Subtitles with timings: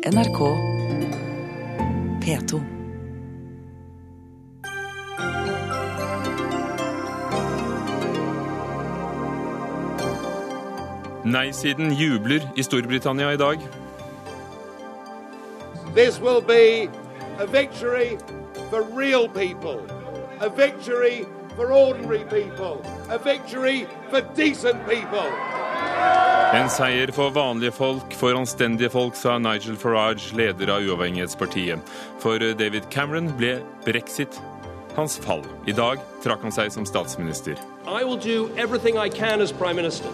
[0.00, 0.40] NRK
[2.20, 2.60] P2.
[11.24, 13.58] Nei-siden jubler i Storbritannia i dag.
[15.94, 16.88] This will be
[17.38, 18.16] a victory
[18.70, 19.84] for real people,
[20.40, 21.26] a victory
[21.56, 22.80] for ordinary people,
[23.10, 25.28] a victory for decent people.
[26.50, 31.78] En seier for vanlige folk, for anstendige folk, sa Nigel Farage, leder av uavhengighetspartiet.
[32.18, 34.40] For David Cameron ble brexit
[34.96, 35.44] hans fall.
[35.70, 37.54] I dag trakk han seg som statsminister.
[37.86, 40.10] I will do everything I can as Prime Minister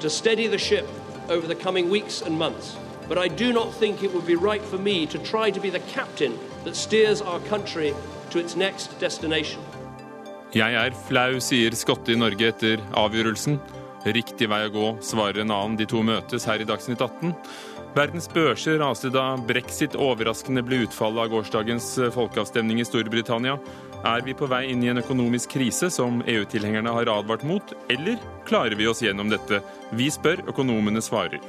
[0.00, 0.86] to steady the ship
[1.30, 2.74] over the coming weeks and months.
[3.08, 5.70] But I do not think it would be right for me to try to be
[5.70, 7.94] the captain that steers our country
[8.30, 9.62] to its next destination.
[10.56, 13.60] Jeg er flau, sier Skotte i Norge etter avgjørelsen.
[14.06, 15.76] Riktig vei å gå, svarer en annen.
[15.78, 17.34] De to møtes her i Dagsnytt 18.
[17.96, 23.56] Verdens børser raste da brexit overraskende ble utfallet av gårsdagens folkeavstemning i Storbritannia.
[24.06, 28.20] Er vi på vei inn i en økonomisk krise som EU-tilhengerne har advart mot, eller
[28.46, 29.62] klarer vi oss gjennom dette?
[29.90, 31.42] Vi spør, økonomene svarer.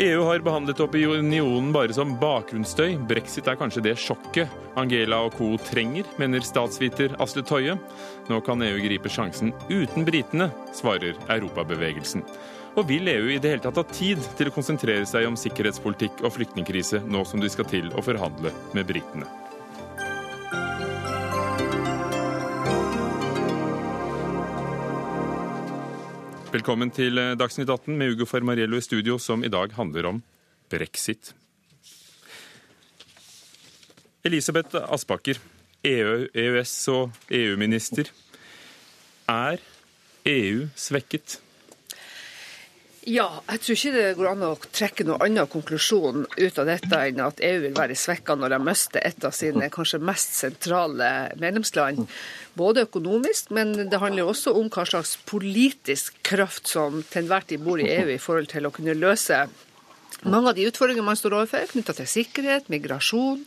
[0.00, 2.94] EU har behandlet opinionen bare som bakgrunnsstøy.
[3.10, 5.56] Brexit er kanskje det sjokket Angela og co.
[5.66, 7.74] trenger, mener statsviter Asle Toje.
[8.30, 12.22] Nå kan EU gripe sjansen uten britene, svarer Europabevegelsen.
[12.78, 16.22] Og vil EU i det hele tatt ha tid til å konsentrere seg om sikkerhetspolitikk
[16.22, 19.26] og flyktningkrise, nå som de skal til å forhandle med britene?
[26.54, 30.26] Velkommen til Dagsnytt 18 med Ugo Fermariello i studio, som i dag handler om
[30.70, 31.34] brexit.
[34.22, 35.42] Elisabeth Aspaker,
[35.86, 38.10] EU, EØS- og EU-minister.
[39.28, 39.62] Er
[40.28, 41.38] EU svekket?
[43.08, 46.98] Ja, jeg tror ikke det går an å trekke noen annen konklusjon ut av dette
[47.08, 51.08] enn at EU vil være svekka når de mister et av sine kanskje mest sentrale
[51.40, 52.04] medlemsland.
[52.60, 57.64] Både økonomisk, men det handler også om hva slags politisk kraft som til enhver tid
[57.64, 59.46] bor i EU i forhold til å kunne løse
[60.20, 63.46] mange av de utfordringene man står overfor, knytta til sikkerhet, migrasjon,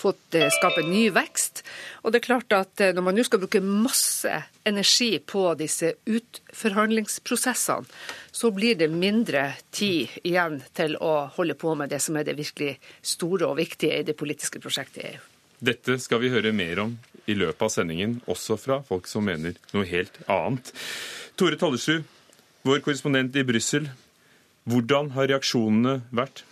[0.00, 1.62] fått skape ny vekst.
[2.02, 4.32] Og det er klart at når man nå skal bruke masse
[4.66, 7.88] energi på disse utforhandlingsprosessene,
[8.32, 12.38] så blir det mindre tid igjen til å holde på med det som er det
[12.38, 15.20] virkelig store og viktige i det politiske prosjektet i EU.
[15.60, 16.94] Dette skal vi høre mer om
[17.28, 20.72] i løpet av sendingen, også fra folk som mener noe helt annet.
[21.36, 22.06] Tore Tollesrud,
[22.64, 23.90] vår korrespondent i Brussel.
[24.68, 26.44] Hvordan har reaksjonene vært?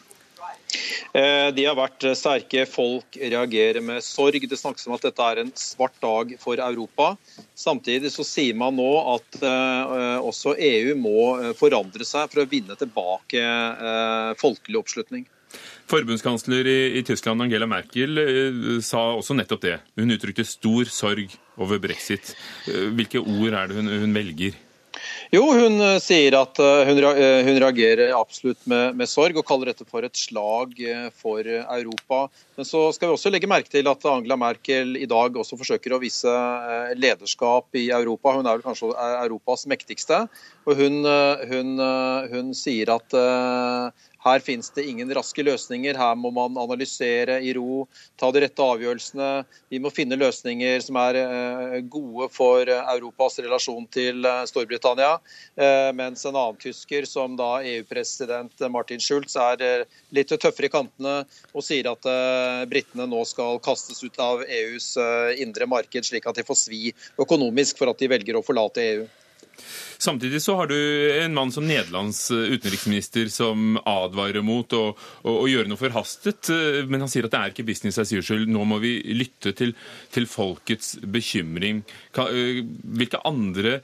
[1.15, 2.67] De har vært sterke.
[2.69, 4.45] Folk reagerer med sorg.
[4.51, 7.15] Det snakkes om at dette er en svart dag for Europa.
[7.57, 9.41] Samtidig så sier man nå at
[10.21, 11.17] også EU må
[11.59, 13.43] forandre seg for å vinne tilbake
[14.43, 15.27] folkelig oppslutning.
[15.89, 19.77] Forbundskansler i, Tyskland Angela Merkel eh, sa også nettopp det.
[19.97, 22.35] Hun uttrykte stor sorg over brexit.
[22.69, 24.57] Hvilke ord er det hun velger?
[25.35, 30.07] Jo, hun sier at hun, hun reagerer absolutt med, med, sorg og kaller dette for
[30.07, 30.75] et slag
[31.19, 32.21] for Europa.
[32.57, 35.95] Men så skal vi også legge merke til at Angela Merkel i dag også forsøker
[35.95, 36.33] å vise
[36.97, 38.35] lederskap i Europa.
[38.39, 40.25] Hun er vel kanskje Europas mektigste.
[40.69, 41.03] Og hun,
[41.53, 41.75] hun,
[42.33, 43.19] hun sier at
[44.29, 45.97] her finnes det ingen raske løsninger.
[45.99, 47.85] Her må man analysere i ro,
[48.21, 49.29] ta de rette avgjørelsene.
[49.73, 51.19] Vi må finne løsninger som er
[51.91, 55.17] gode for Europas relasjon til Storbritannia.
[55.99, 61.17] Mens en annen tysker, som da EU-president Martin Schulz, er litt tøffere i kantene
[61.55, 62.11] og sier at
[62.71, 64.93] britene nå skal kastes ut av EUs
[65.41, 66.83] indre marked, slik at de får svi
[67.21, 69.09] økonomisk for at de velger å forlate EU.
[69.99, 70.77] Samtidig så har du
[71.19, 76.51] en mann som Nederlands utenriksminister som advarer mot å, å, å, gjøre noe forhastet.
[76.89, 78.47] Men han sier at det er ikke business as usual.
[78.49, 79.75] Nå må vi lytte til,
[80.15, 81.83] til folkets bekymring.
[82.15, 83.81] Hvilke andre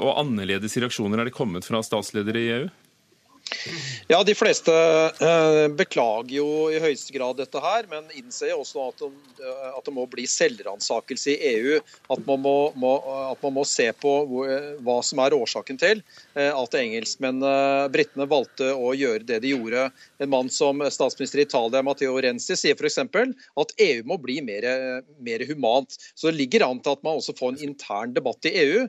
[0.00, 2.70] og annerledes reaksjoner er det kommet fra statsledere i EU?
[4.08, 4.72] Ja, De fleste
[5.78, 10.06] beklager jo i høyeste grad dette her, men innser også at, de, at det må
[10.10, 11.78] bli selvransakelse i EU.
[12.10, 12.92] At man må, må,
[13.30, 14.50] at man må se på hvor,
[14.84, 16.02] hva som er årsaken til
[16.34, 19.88] at engelskmennene, britene, valgte å gjøre det de gjorde.
[20.22, 22.98] En mann som statsminister i Italia, Matteo Renzi, sier f.eks.
[23.00, 24.66] at EU må bli mer,
[25.22, 25.96] mer humant.
[26.14, 28.84] Så det ligger an til at man også får en intern debatt i EU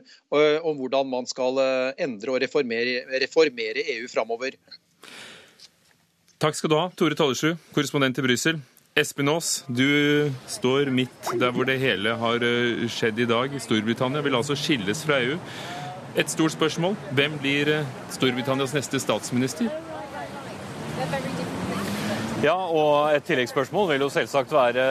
[0.66, 1.58] om hvordan man skal
[2.00, 4.51] endre og reformere, reformere EU framover.
[6.42, 8.58] Takk skal du ha, Tore Tollersrud, korrespondent i Brussel.
[8.98, 12.44] Espen Aas, du står midt der hvor det hele har
[12.92, 13.54] skjedd i dag.
[13.62, 15.38] Storbritannia vil altså skilles fra EU.
[16.18, 16.98] Et stort spørsmål.
[17.16, 17.72] Hvem blir
[18.12, 19.70] Storbritannias neste statsminister?
[22.42, 24.84] Ja, og et tilleggsspørsmål vil jo selvsagt være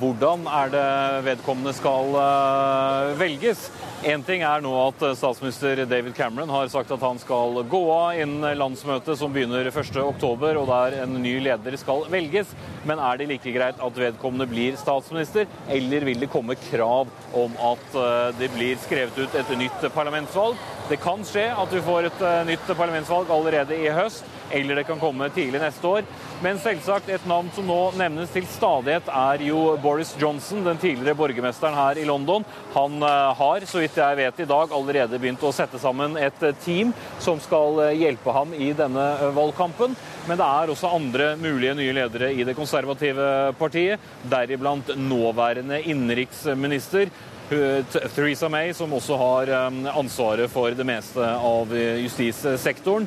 [0.00, 0.84] hvordan er det
[1.26, 3.66] vedkommende skal uh, velges?
[4.08, 8.22] Én ting er nå at statsminister David Cameron har sagt at han skal gå av
[8.22, 12.54] innen landsmøtet som begynner 1.10, og der en ny leder skal velges.
[12.88, 17.58] Men er det like greit at vedkommende blir statsminister, eller vil det komme krav om
[17.68, 17.98] at
[18.40, 20.56] det blir skrevet ut et nytt parlamentsvalg?
[20.88, 25.00] Det kan skje at vi får et nytt parlamentsvalg allerede i høst eller det kan
[25.00, 26.06] komme tidlig neste år.
[26.42, 31.16] Men selvsagt, et navn som nå nevnes til stadighet, er jo Boris Johnson, den tidligere
[31.18, 32.44] borgermesteren her i London.
[32.74, 36.92] Han har, så vidt jeg vet i dag, allerede begynt å sette sammen et team
[37.22, 39.06] som skal hjelpe ham i denne
[39.36, 39.96] valgkampen.
[40.28, 47.10] Men det er også andre mulige nye ledere i det konservative partiet, deriblant nåværende innenriksminister
[47.48, 49.52] Theresa May, som også har
[49.92, 53.06] ansvaret for det meste av justissektoren.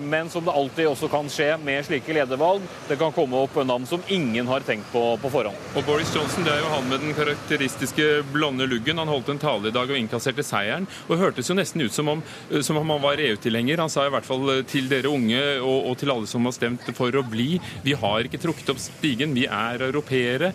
[0.00, 3.86] Men som det alltid også kan skje med slike ledervalg, det kan komme opp navn
[3.86, 5.56] som ingen har tenkt på på forhånd.
[5.76, 9.00] Og Boris Johnson det er jo han med den karakteristiske blonde luggen.
[9.00, 10.88] Han holdt en tale i dag og innkasserte seieren.
[11.08, 12.24] Og hørtes jo nesten ut som om,
[12.62, 13.82] som om han var EU-tilhenger.
[13.84, 16.90] Han sa i hvert fall til dere unge og, og til alle som har stemt
[16.96, 17.52] for å bli,
[17.84, 20.52] vi har ikke trukket opp stigen, vi er europeere.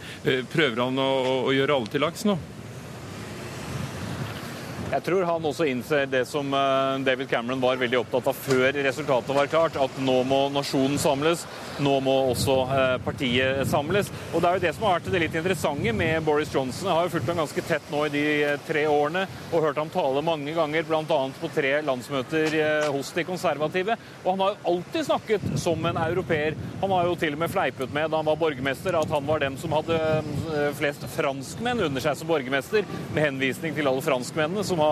[0.52, 1.10] Prøver han å,
[1.50, 2.38] å gjøre alle til laks nå?
[4.96, 6.54] Jeg tror han også innser det som
[7.04, 11.42] David Cameron var veldig opptatt av før resultatet var klart, at nå må nasjonen samles.
[11.84, 12.54] Nå må også
[13.04, 14.08] partiet samles.
[14.32, 16.88] Og Det er jo det som har vært det litt interessante med Boris Johnson.
[16.88, 18.24] Jeg har jo fulgt ham ganske tett nå i de
[18.70, 21.20] tre årene og hørt ham tale mange ganger, bl.a.
[21.42, 22.56] på tre landsmøter
[22.96, 24.00] hos de konservative.
[24.24, 26.56] Og han har jo alltid snakket som en europeer.
[26.80, 29.44] Han har jo til og med fleipet med da han var borgermester at han var
[29.44, 30.00] den som hadde
[30.80, 34.85] flest franskmenn under seg som borgermester, med henvisning til alle franskmennene som har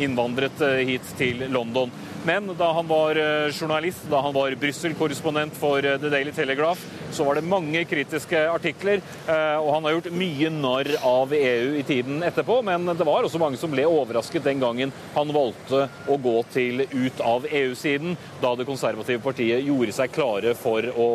[0.00, 1.92] innvandret hit til London.
[2.24, 3.16] Men da han var
[3.48, 6.82] journalist, da han var Brussel-korrespondent for The Daily Telegraph,
[7.16, 9.00] så var det mange kritiske artikler.
[9.24, 13.40] Og han har gjort mye narr av EU i tiden etterpå, men det var også
[13.40, 18.52] mange som ble overrasket den gangen han valgte å gå til ut av EU-siden, da
[18.52, 21.10] det konservative partiet gjorde seg klare for å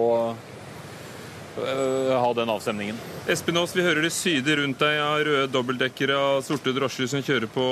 [1.56, 3.00] ha den avstemningen.
[3.32, 7.24] Espen Aas, vi hører det syder rundt deg av røde dobbeltdekkere av sorte drosjer som
[7.26, 7.66] kjører på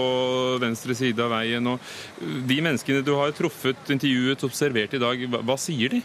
[0.64, 1.68] venstre side av veien.
[1.68, 1.80] Og
[2.48, 6.04] de menneskene du har truffet, intervjuet, observert i dag, hva sier de?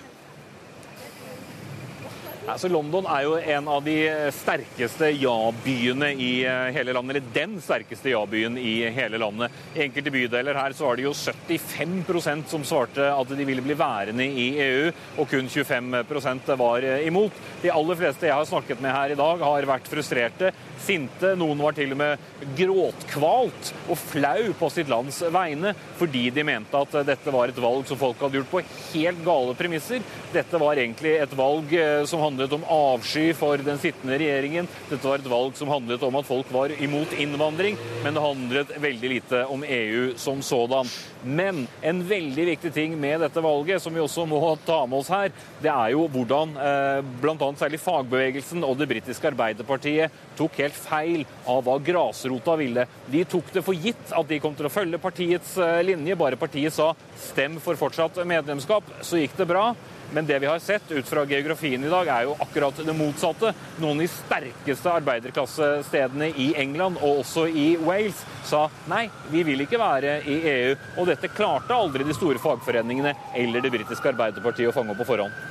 [2.49, 3.95] Altså, London er jo en av de
[4.33, 6.31] sterkeste ja-byene i
[6.73, 7.19] hele landet.
[7.19, 9.53] Eller den sterkeste ja-byen i hele landet.
[9.77, 13.77] I enkelte bydeler her så var det jo 75% som svarte at de ville bli
[13.77, 14.89] værende i EU,
[15.21, 17.37] og kun 25% var imot.
[17.61, 21.35] De aller fleste jeg har snakket med her i dag, har vært frustrerte, sinte.
[21.37, 22.25] Noen var til og med
[22.57, 27.85] gråtkvalt og flau på sitt lands vegne fordi de mente at dette var et valg
[27.89, 28.65] som folk hadde gjort på
[28.95, 30.01] helt gale premisser.
[30.33, 31.77] Dette var egentlig et valg
[32.09, 34.69] som handlet om avsky for den sittende regjeringen.
[34.89, 38.75] Dette var et valg som handlet om at folk var imot innvandring, men det handlet
[38.79, 40.87] veldig lite om EU som sådan.
[41.25, 45.11] Men en veldig viktig ting med dette valget, som vi også må ta med oss
[45.13, 45.33] her,
[45.63, 47.51] det er jo hvordan eh, bl.a.
[47.59, 52.87] særlig fagbevegelsen og det britiske Arbeiderpartiet tok helt feil av hva grasrota ville.
[53.11, 56.17] De tok det for gitt at de kom til å følge partiets linje.
[56.19, 59.73] Bare partiet sa 'stem for fortsatt medlemskap', så gikk det bra.
[60.13, 63.53] Men det vi har sett ut fra geografien i dag, er jo akkurat det motsatte.
[63.83, 69.67] Noen av de sterkeste arbeiderklassestedene i England, og også i Wales, sa nei, vi vil
[69.67, 70.73] ikke være i EU.
[70.97, 75.11] Og dette klarte aldri de store fagforeningene eller det britiske Arbeiderpartiet å fange opp på
[75.13, 75.47] forhånd.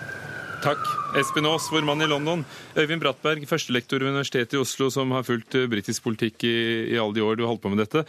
[0.63, 0.81] Takk.
[1.19, 2.41] Espen Aas, vår mann i London.
[2.75, 6.57] Øyvind Brattberg, førstelektor ved Universitetet i Oslo, som har fulgt britisk politikk i,
[6.95, 8.07] i alle de år du har holdt på med dette.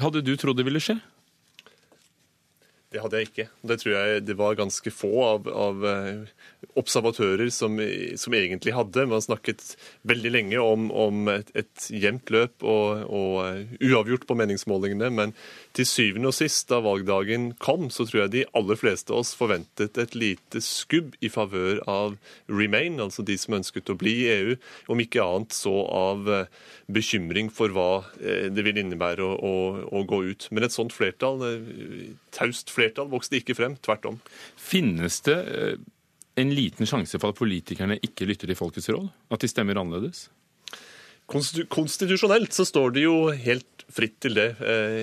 [0.00, 1.00] Hadde du trodd det ville skje?
[2.90, 3.46] Det hadde jeg ikke.
[3.70, 5.84] Det tror jeg det var ganske få av, av
[6.80, 7.76] observatører som,
[8.18, 9.06] som, egentlig hadde.
[9.06, 9.62] Man snakket
[10.10, 15.12] veldig lenge om, om et, et jevnt løp og, og, uavgjort på meningsmålingene.
[15.14, 15.34] Men
[15.76, 19.32] til syvende og sist, da valgdagen kom, så tror jeg de aller fleste av oss
[19.38, 22.16] forventet et lite skubb i favør av
[22.50, 24.56] Remain, altså de som ønsket å bli i EU.
[24.90, 26.26] Om ikke annet så av
[26.90, 29.54] bekymring for hva det vil innebære å, å,
[30.00, 30.48] å gå ut.
[30.50, 31.44] Men et sånt flertall,
[32.34, 33.78] taust flertall, vokste ikke frem.
[33.84, 34.20] Tvert om.
[34.58, 35.38] Finnes det
[36.40, 39.10] en liten sjanse for at politikerne ikke lytter til folkets råd?
[39.30, 40.28] At de stemmer annerledes?
[41.30, 44.48] Konstitusjonelt så står det jo helt fritt til det.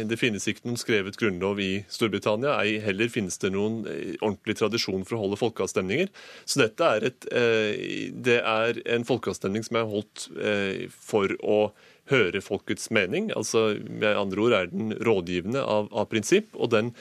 [0.08, 2.58] Det finnes ikke noen skrevet grunnlov i Storbritannia.
[2.64, 3.82] Ei heller finnes det noen
[4.22, 6.12] ordentlig tradisjon for å holde folkeavstemninger.
[6.48, 7.28] Så dette er, et,
[8.28, 10.28] det er en folkeavstemning som er holdt
[10.92, 11.60] for å
[12.12, 13.32] høre folkets mening.
[13.36, 16.54] Altså med andre ord er den rådgivende av, av prinsipp.
[16.56, 16.94] og den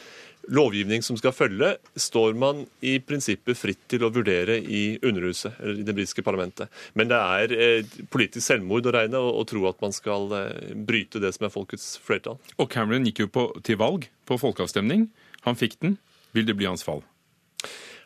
[0.52, 5.80] lovgivning som skal følge, står man i prinsippet fritt til å vurdere i Underhuset, eller
[5.80, 6.70] i det britiske parlamentet.
[6.98, 11.22] Men det er eh, politisk selvmord å regne å, tro at man skal eh, bryte
[11.22, 12.38] det som er folkets flertall.
[12.60, 15.08] Og Cameron gikk jo på, til valg på folkeavstemning.
[15.46, 15.98] Han fikk den.
[16.36, 17.04] Vil det bli hans fall?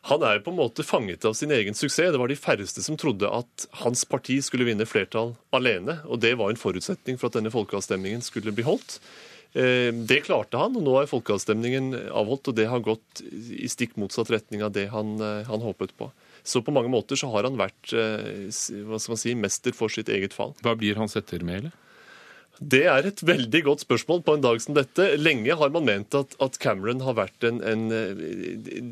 [0.08, 2.12] Han er på en måte fanget av sin egen suksess.
[2.14, 6.32] Det var de færreste som trodde at hans parti skulle vinne flertall alene, og det
[6.40, 8.96] var en forutsetning for at denne folkeavstemningen skulle bli holdt.
[9.52, 13.96] Eh, det klarte han, og nå er folkeavstemningen avholdt, og det har gått i stikk
[13.98, 16.10] motsatt retning av det han, eh, han håpet på.
[16.46, 18.46] Så på mange måter så har han vært eh,
[18.86, 20.54] hva skal man si, mester for sitt eget fall.
[20.62, 21.72] Hva blir hans ettermæle?
[22.60, 25.04] Det er et veldig godt spørsmål på en dag som dette.
[25.16, 27.86] Lenge har man ment at, at Cameron har vært en, en,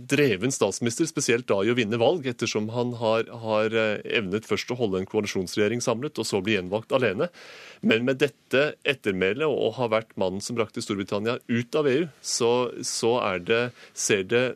[0.08, 3.76] dreven statsminister, spesielt da i å vinne valg, ettersom han har, har,
[4.08, 7.28] evnet først å holde en koalisjonsregjering samlet, og så bli gjenvalgt alene.
[7.84, 12.08] Men med dette ettermælet og å ha vært mannen som brakte Storbritannia ut av EU,
[12.25, 14.46] så, så det, ser det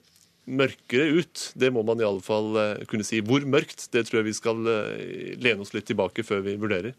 [0.48, 1.50] mørkere ut.
[1.52, 2.56] Det må man i alle fall
[2.88, 3.20] kunne si.
[3.20, 6.96] Hvor mørkt, det tror jeg vi skal lene oss litt tilbake før vi vurderer.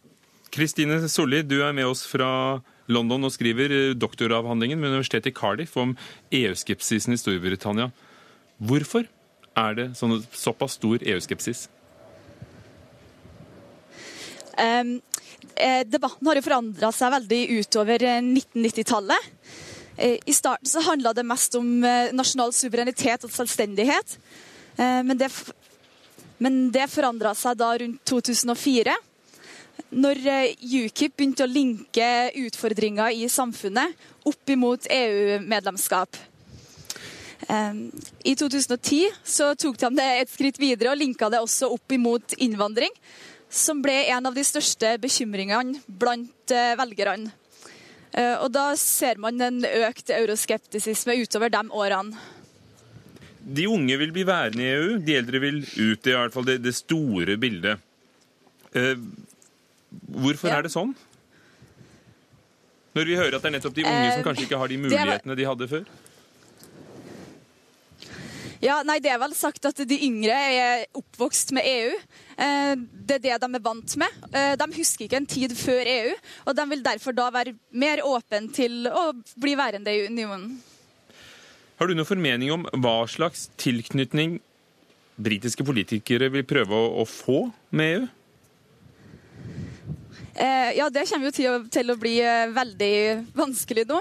[0.54, 5.36] Kristine Solli, du er med oss fra London og skriver eh, doktoravhandlingen ved universitetet i
[5.36, 5.96] Cardiff om
[6.30, 7.90] EU-skepsisen i Storbritannia.
[8.62, 9.08] Hvorfor
[9.58, 11.66] er det sånn, såpass stor EU-skepsis?
[14.54, 15.00] Um,
[15.90, 19.30] debatten har jo forandra seg veldig utover 1990-tallet.
[19.98, 21.68] I starten så handla det mest om
[22.14, 24.16] nasjonal suverenitet og selvstendighet.
[24.78, 25.30] Men det,
[26.42, 28.96] men det forandra seg da rundt 2004
[29.94, 30.54] når eh,
[30.86, 32.10] UKIP begynte å linke
[32.44, 33.98] utfordringer i samfunnet
[34.30, 36.22] opp imot EU-medlemskap.
[37.44, 42.38] I 2010 så tok de det et skritt videre og linka det også opp imot
[42.40, 42.94] innvandring,
[43.54, 47.34] som ble en av de største bekymringene blant eh, velgerne.
[48.14, 52.18] Eh, og da ser man en økt euroskeptisisme utover de årene.
[53.44, 56.00] De unge vil bli værende i EU, de eldre vil ut.
[56.00, 57.82] Det er i hvert fall det, det store bildet.
[60.14, 60.60] Hvorfor ja.
[60.60, 60.94] er det sånn?
[62.94, 64.82] Når vi hører at det er nettopp de unge som eh, kanskje ikke har de
[64.84, 65.86] mulighetene de hadde før?
[68.64, 71.96] Ja, nei, Det er vel sagt at de yngre er oppvokst med EU.
[72.38, 74.22] Eh, det er det de er vant med.
[74.32, 76.14] Eh, de husker ikke en tid før EU,
[76.48, 80.62] og de vil derfor da være mer åpne til å bli værende i unionen.
[81.82, 84.38] Har du noen formening om hva slags tilknytning
[85.20, 88.06] britiske politikere vil prøve å få med EU?
[90.36, 92.96] Eh, ja, det kommer jo til å, til å bli eh, veldig
[93.38, 94.00] vanskelig nå.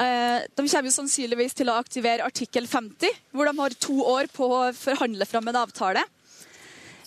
[0.00, 4.30] Eh, de kommer jo sannsynligvis til å aktivere artikkel 50, hvor de har to år
[4.32, 6.06] på å forhandle fram en avtale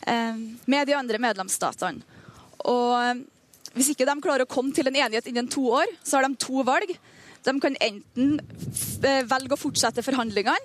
[0.04, 2.04] med de andre medlemsstatene.
[2.68, 3.22] Og
[3.72, 6.36] hvis ikke de klarer å komme til en enighet innen to år, så har de
[6.44, 6.92] to valg.
[7.48, 8.34] De kan enten
[9.00, 10.60] velge å fortsette forhandlingene,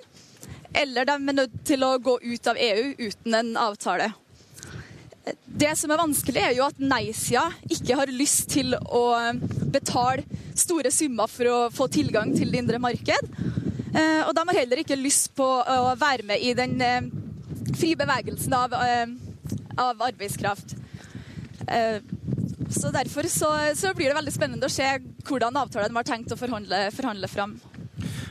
[0.75, 4.09] eller de er nødt til å gå ut av EU uten en avtale.
[5.59, 9.01] Det som er vanskelig, er jo at nei-sida ikke har lyst til å
[9.73, 10.23] betale
[10.55, 13.33] store summer for å få tilgang til det indre marked.
[13.89, 17.09] Eh, og de har heller ikke lyst på å være med i den eh,
[17.73, 19.11] frie bevegelsen av, eh,
[19.75, 20.77] av arbeidskraft.
[22.69, 24.87] Så Derfor så, så, blir det veldig spennende å se
[25.27, 27.57] hvordan avtalen de har tenkt å forhandle, forhandle fram.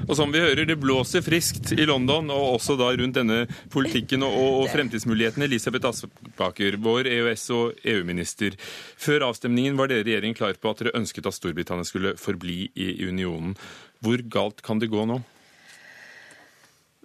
[0.09, 4.25] Og som vi hører, det blåser friskt i London, og også da rundt denne politikken
[4.25, 5.45] og, og fremtidsmulighetene.
[5.45, 8.57] Elisabeth Aspaker, vår EØS- og EU-minister.
[8.97, 12.71] Før avstemningen var dere i regjering klar på at dere ønsket at Storbritannia skulle forbli
[12.73, 13.53] i unionen.
[14.01, 15.21] Hvor galt kan det gå nå?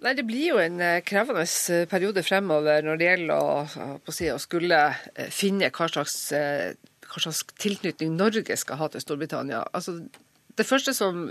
[0.04, 4.12] Nei, Det blir jo en eh, krevende eh, periode fremover når det gjelder å, å,
[4.12, 4.80] si, å skulle
[5.14, 9.62] eh, finne hva slags, hva slags, tilknytning Norge skal ha til Storbritannia.
[9.72, 10.00] Altså,
[10.58, 11.26] det første som,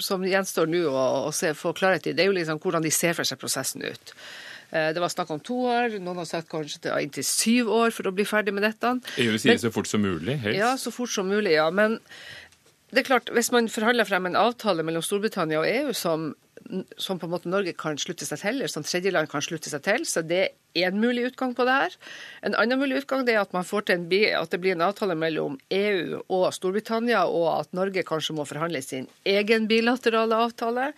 [0.00, 2.92] som gjenstår nå å, å se, få klarhet i, det er jo liksom hvordan de
[2.94, 4.14] ser for seg prosessen ut.
[4.70, 7.92] Eh, det var snakk om to år, noen har sagt kanskje til inntil syv år
[7.94, 8.94] for å bli ferdig med dette.
[9.22, 10.58] EU sier så fort som mulig, helst?
[10.58, 11.68] Ja, så fort som mulig, ja.
[11.74, 12.00] Men
[12.94, 16.32] det er klart, hvis man forhandler frem en avtale mellom Storbritannia og EU som
[16.96, 19.82] som på en måte Norge kan slutte seg til, eller som tredjeland kan slutte seg
[19.84, 20.04] til.
[20.08, 20.42] Så det
[20.74, 21.96] er en mulig utgang på det her.
[22.46, 24.06] En annen mulig utgang er at, man får til en,
[24.40, 28.82] at det blir en avtale mellom EU og Storbritannia, og at Norge kanskje må forhandle
[28.84, 30.90] sin egen bilaterale avtale.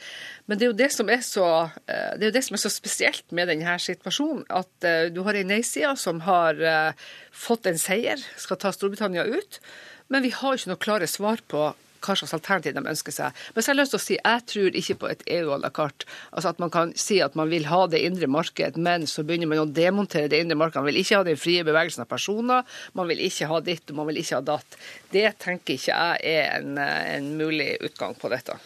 [0.47, 1.49] Men det er jo det som er så,
[1.87, 4.47] eh, det er det som er så spesielt med denne situasjonen.
[4.49, 9.27] At eh, du har ei nei-side som har eh, fått en seier, skal ta Storbritannia
[9.27, 9.61] ut.
[10.09, 11.73] Men vi har ikke noe klare svar på
[12.07, 13.43] hva slags alternativ de ønsker seg.
[13.55, 15.59] Men så har jeg lyst til å si jeg tror ikke på et EU à
[15.63, 16.09] la carte.
[16.33, 19.51] Altså at man kan si at man vil ha det indre marked, men så begynner
[19.51, 20.85] man å demontere det indre markedet.
[20.85, 24.01] Man vil ikke ha den frie bevegelsen av personer, man vil ikke ha ditt og
[24.01, 24.79] man vil ikke ha datt.
[25.13, 28.59] Det tenker ikke jeg er en, en mulig utgang på dette.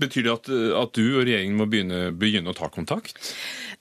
[0.00, 0.48] Betyr det at,
[0.80, 3.14] at, du og regjeringen må begynne, begynne, å ta kontakt?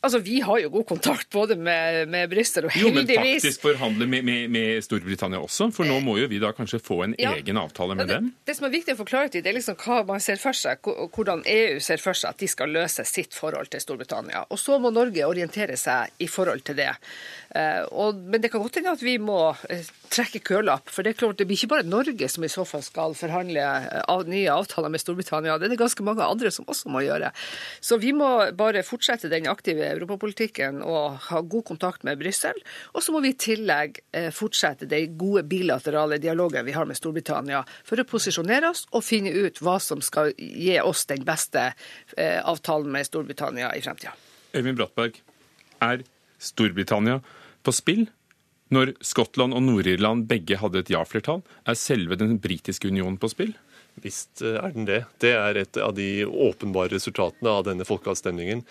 [0.04, 3.62] Altså, Vi har jo god kontakt både med, med Brussel og heldigvis Jo, men faktisk
[3.64, 5.70] forhandle med, med, med, Storbritannia også?
[5.72, 7.32] For nå må jo vi da kanskje få en ja.
[7.38, 8.32] egen avtale med det, dem?
[8.44, 10.58] Det som er viktig å få klarhet i, det er liksom hva man ser for
[10.60, 14.44] seg, hvordan EU ser for seg at de skal løse sitt forhold til Storbritannia.
[14.52, 16.92] Og så må Norge orientere seg i forhold til det.
[17.54, 20.90] Uh, og, men det kan godt hende at vi må uh, trekke kølapp.
[20.92, 23.62] For det er klart, det blir ikke bare Norge som i så fall skal forhandle
[23.62, 25.60] uh, av, nye avtaler med Storbritannia.
[25.62, 27.30] Det er det ganske mange andre som også må gjøre.
[27.80, 32.58] Så vi må bare fortsette den aktive europapolitikken og ha god kontakt med Brussel.
[32.94, 37.00] Og så må vi i tillegg eh, fortsette den gode bilaterale dialogen vi har med
[37.00, 41.70] Storbritannia, for å posisjonere oss og finne ut hva som skal gi oss den beste
[42.18, 44.16] eh, avtalen med Storbritannia i fremtida.
[44.54, 45.22] Øyvind Brattberg,
[45.84, 46.04] er
[46.44, 47.22] Storbritannia
[47.64, 48.08] på spill?
[48.74, 53.54] Når Skottland og Nord-Irland begge hadde et ja-flertall, er selve den britiske unionen på spill?
[54.02, 55.04] Visst eh, er den det.
[55.22, 58.64] Det er et av de åpenbare resultatene av denne folkeavstemningen.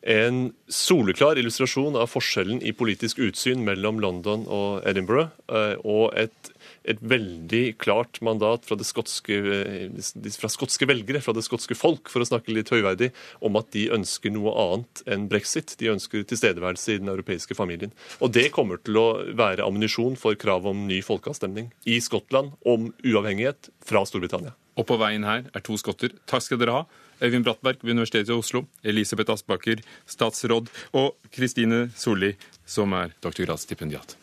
[0.00, 6.52] En soleklar illustrasjon av forskjellen i politisk utsyn mellom London og Edinburgh, eh, og et,
[6.88, 12.24] et veldig klart mandat fra, skotske, eh, fra, skotske, velgere, fra det skotske folk, for
[12.24, 13.10] å snakke litt høyverdig,
[13.44, 15.76] om at de ønsker noe annet enn brexit.
[15.76, 17.92] De ønsker tilstedeværelse i den europeiske familien.
[18.24, 22.88] Og det kommer til å være ammunisjon for krav om ny folkeavstemning i Skottland om
[23.04, 24.56] uavhengighet fra Storbritannia.
[24.80, 26.14] Og på veien her er to skotter.
[26.30, 26.84] Takk skal dere ha.
[27.20, 32.34] Øyvind Brattberg ved Universitetet i Oslo, Elisabeth Aspaker, statsråd, og Kristine Solli,
[32.66, 34.16] som er doktorgradsstipendiat.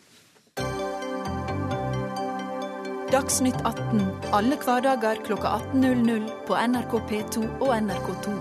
[3.08, 4.02] Dagsnytt 18
[4.36, 8.34] alle hverdager kl 18.00 på NRK P2 og NRK2.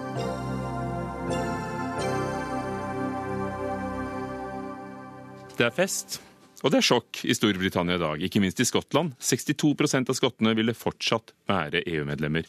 [5.57, 6.19] Det er fest.
[6.67, 9.13] Og det er sjokk i Storbritannia i dag, ikke minst i Skottland.
[9.23, 12.43] 62% av skottene ville fortsatt være EU-medlemmer.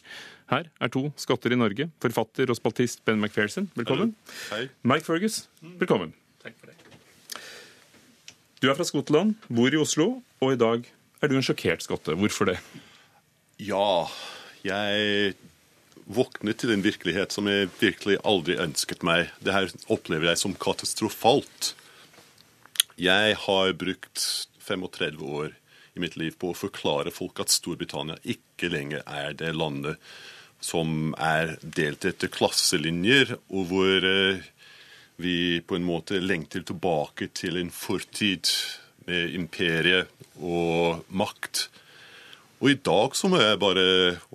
[0.51, 1.87] Her er to skotter i Norge.
[2.03, 4.11] Forfatter og spaltist Ben McPherson, velkommen.
[4.49, 4.65] Hei.
[4.83, 5.45] Mike Fergus,
[5.79, 6.11] velkommen.
[6.43, 6.75] Takk for det.
[8.59, 10.09] Du er fra Skottland, bor i Oslo,
[10.43, 10.83] og i dag
[11.23, 12.19] er du en sjokkert skotte.
[12.19, 12.59] Hvorfor det?
[13.63, 14.03] Ja,
[14.67, 15.37] jeg
[16.11, 19.31] våknet til en virkelighet som jeg virkelig aldri ønsket meg.
[19.39, 21.77] Det her opplever jeg som katastrofalt.
[22.99, 24.23] Jeg har brukt
[24.59, 25.53] 35 år
[25.95, 30.01] i mitt liv på å forklare folk at Storbritannia ikke lenger er det landet
[30.59, 34.43] som er delt etter klasselinjer, og hvor eh,
[35.15, 38.51] vi på en måte lengter tilbake til en fortid
[39.07, 40.03] med imperie
[40.35, 41.69] og makt.
[42.59, 43.85] Og i dag så må jeg bare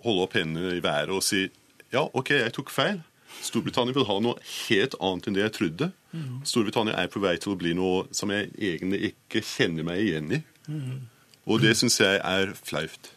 [0.05, 1.45] holde opp hendene i været og si
[1.93, 3.05] ja, OK, jeg tok feil.
[3.45, 5.91] Storbritannia vil ha noe helt annet enn det jeg trodde.
[6.15, 6.43] Mm.
[6.49, 10.37] Storbritannia er på vei til å bli noe som jeg egentlig ikke kjenner meg igjen
[10.39, 10.43] i.
[10.69, 11.03] Mm.
[11.45, 13.11] Og det syns jeg er flaut.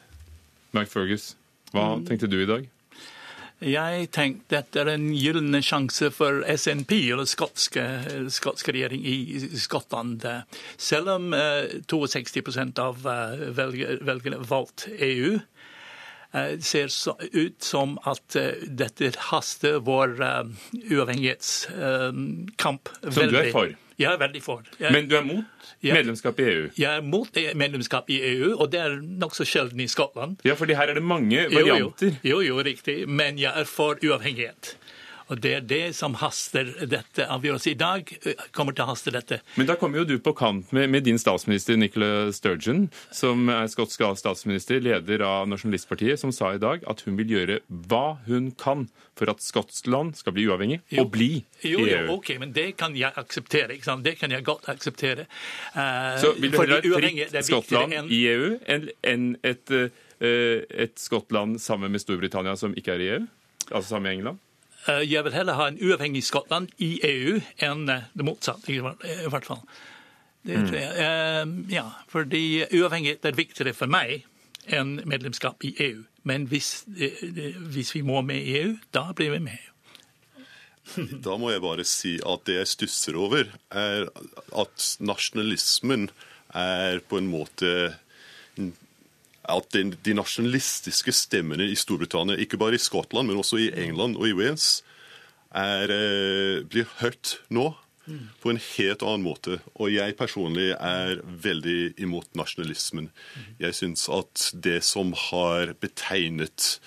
[0.76, 1.32] Mark Fergus,
[1.72, 2.10] hva mm.
[2.10, 2.68] tenkte du i dag?
[3.58, 7.86] Jeg tenkte dette er en gyllen sjanse for SNP, eller skotske,
[8.30, 10.22] skotske regjering i Skottland.
[10.78, 15.40] Selv om 62 eh, av eh, velgerne valgte EU,
[16.60, 16.92] ser
[17.32, 20.44] ut som at eh, dette haster vår eh,
[20.92, 23.14] uavhengighetskamp veldig.
[23.14, 23.76] Som du er for?
[23.98, 24.62] Jeg er veldig for.
[24.78, 25.46] Jeg, Men du er mot
[25.82, 26.66] medlemskap i EU?
[26.78, 30.38] Jeg er mot medlemskap i EU, og det er nokså sjelden i Skottland.
[30.46, 32.20] Ja, fordi her er det mange varianter.
[32.22, 33.08] Jo, jo, jo, riktig.
[33.10, 34.76] Men jeg er for uavhengighet.
[35.28, 37.74] Og Det er det som haster dette avgjørelsen.
[37.74, 39.42] I dag eh, kommer til å haste dette.
[39.60, 43.68] Men da kommer jo du på kant med, med din statsminister Nicola Sturgeon, som er
[43.72, 48.52] skotsk statsminister, leder av Nasjonalistpartiet, som sa i dag at hun vil gjøre hva hun
[48.58, 48.88] kan
[49.18, 51.04] for at Skottland skal bli uavhengig, jo.
[51.04, 51.30] og bli
[51.66, 51.86] i EU.
[51.88, 53.74] Jo, ok, men det kan jeg akseptere.
[53.74, 54.06] ikke sant?
[54.06, 55.28] Det kan jeg godt akseptere.
[55.74, 58.12] Uh, Så vil du heller ha et fritt Skottland enn...
[58.14, 59.90] i EU enn en et, uh,
[60.70, 63.24] et Skottland sammen med Storbritannia som ikke er i EU?
[63.72, 64.44] Altså sammen med England?
[64.86, 68.80] Eh, jeg vil heller ha en uavhengig Skottland i EU enn eh, det motsatte, i
[68.82, 69.64] hvert fall.
[70.48, 70.74] Det mm.
[70.78, 74.24] Eh, ja, fordi uavhengighet er viktigere for meg
[74.68, 76.04] enn medlemskap i EU.
[76.28, 79.64] Men hvis, hvis vi må med i EU, da blir vi med.
[81.26, 84.08] Da må jeg bare si at det jeg stusser over, er
[84.56, 86.10] at nasjonalismen
[86.56, 87.72] er på en måte
[89.48, 94.28] at de nasjonalistiske stemmene i Storbritannia, ikke bare i Skottland, men også i England og
[94.30, 94.82] i Wales,
[95.56, 97.74] er, eh, blir hørt nå
[98.42, 99.60] på en helt annen måte.
[99.76, 103.10] Og jeg personlig er veldig imot nasjonalismen.
[103.60, 106.80] Jeg syns at det som har betegnet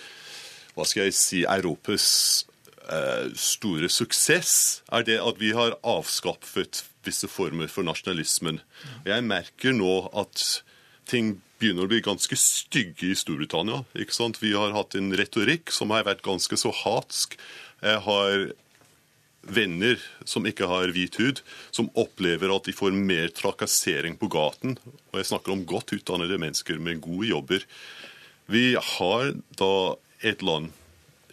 [0.76, 2.46] hva skal jeg si, Europas
[2.88, 8.60] eh, store suksess, er det at vi har avskaffet visse former for nasjonalismen.
[9.08, 10.62] Jeg merker nå at
[11.10, 13.84] ting begynner å bli ganske stygge i Storbritannia.
[13.98, 14.40] ikke sant?
[14.40, 17.36] Vi har hatt en retorikk som har vært ganske så hatsk.
[17.84, 18.50] Jeg har
[19.40, 21.40] venner som ikke har hvit hud,
[21.72, 24.76] som opplever at de får mer trakassering på gaten.
[25.12, 27.64] Og jeg snakker om godt utdannede mennesker med gode jobber.
[28.50, 29.72] Vi har da
[30.26, 30.72] et land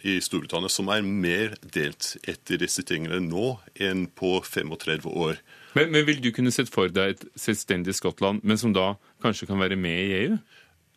[0.06, 5.40] i Storbritannia som er mer delt etter disse tingene nå enn på 35 år.
[5.74, 9.48] Men, men vil du kunne sett for deg et selvstendig Skottland, men som da kanskje
[9.50, 10.38] kan være med i EU?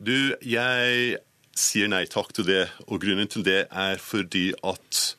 [0.01, 1.17] Du, jeg
[1.57, 5.15] sier nei takk til det, og grunnen til det er fordi at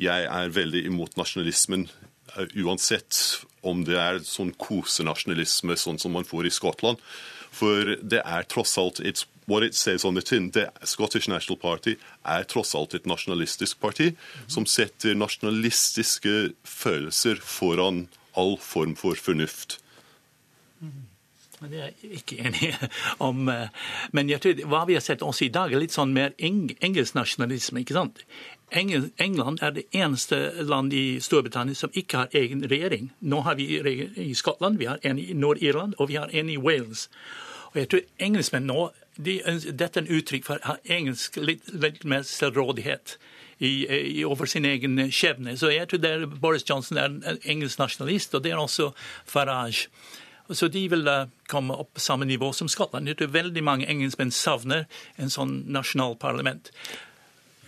[0.00, 1.88] jeg er veldig imot nasjonalismen.
[2.36, 7.00] eh, Uansett om det er sånn kosenasjonalisme, sånn som man får i Skottland.
[7.50, 10.50] For det er tross alt it's what it says on the tin.
[10.52, 14.12] The Scottish National Party er tross alt et nasjonalistisk parti
[14.46, 18.06] som setter nasjonalistiske følelser foran
[18.38, 19.80] all form for fornuft.
[20.80, 21.09] Men
[21.60, 22.70] Det er jeg ikke enig
[23.28, 23.48] om.
[23.48, 23.68] eh,
[24.12, 26.70] Men jeg tror hva vi har sett også i dag, er litt sånn mer eng
[26.80, 27.82] engelsk nasjonalisme.
[27.82, 28.24] ikke sant?
[28.70, 33.10] England er det eneste land i Storbritannia som ikke har egen regjering.
[33.20, 36.48] Nå har vi regjering i Skottland, vi har en i Nord-Irland og vi har en
[36.48, 37.08] i Wales.
[37.72, 39.40] Og jeg tror engelskmenn nå de,
[39.74, 43.18] Dette er en uttrykk for å ha engelsk litt, litt mer selvrådighet
[43.58, 45.58] i, i, over sin egen skjebne.
[45.60, 48.92] Så jeg tror Boris Johnson er en engelsk nasjonalist, og det er også
[49.28, 49.90] Farage.
[50.50, 51.06] Så de vil
[51.50, 53.08] komme opp på samme nivå som Skottland.
[53.08, 54.86] Jeg tror veldig mange engelskmenn savner
[55.20, 56.72] en sånn nasjonalparlament.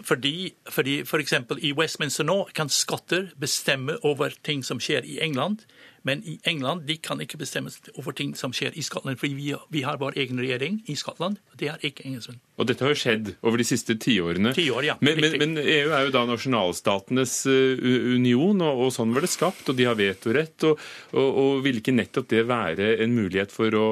[0.02, 5.20] Fordi, fordi for eksempel I Westminster nå kan skotter bestemme over ting som skjer i
[5.22, 5.62] England.
[6.08, 9.20] Men i England de kan ikke bestemme over ting som skjer i Skottland.
[9.20, 11.38] Fordi vi, vi har vår egen regjering i Skottland.
[11.52, 12.40] og Det har ikke engelskmenn.
[12.58, 14.54] Og dette har jo skjedd over de siste tiårene.
[14.56, 17.86] Tiår, ja, men, men, men EU er jo da nasjonalstatenes eh,
[18.16, 19.70] union, og, og sånn var det skapt.
[19.70, 20.68] Og de har vetorett.
[20.68, 20.82] Og,
[21.14, 23.86] og, og vil ikke nettopp det være en mulighet for å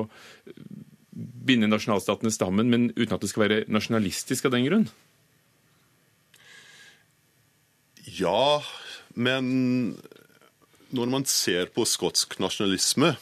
[1.51, 4.87] binde nasjonalstatene sammen, men uten at det skal være nasjonalistisk av den grunn?
[8.19, 8.61] Ja,
[9.15, 9.97] men
[10.97, 13.15] når man ser på skotsk nasjonalisme,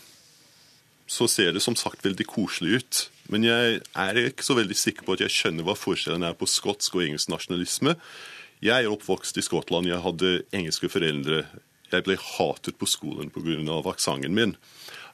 [1.09, 3.05] så ser det som sagt veldig koselig ut.
[3.33, 6.49] Men jeg er ikke så veldig sikker på at jeg skjønner hva forskjellen er på
[6.49, 7.95] skotsk og engelsk nasjonalisme.
[8.65, 9.89] Jeg er oppvokst i Skottland.
[9.89, 11.45] Jeg hadde engelske foreldre.
[11.89, 13.81] Jeg ble hatet på skolen pga.
[13.89, 14.57] aksenten min.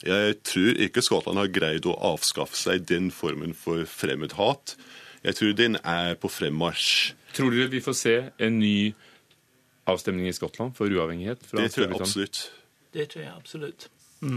[0.03, 4.75] Jeg tror ikke Skottland har greid å avskaffe seg den formen for fremmedhat.
[5.23, 7.13] Jeg tror den er på fremmarsj.
[7.35, 8.93] Tror dere vi får se en ny
[9.89, 11.43] avstemning i Skottland for uavhengighet?
[11.45, 12.41] fra Det tror jeg absolutt.
[12.95, 13.87] Det tror jeg absolutt.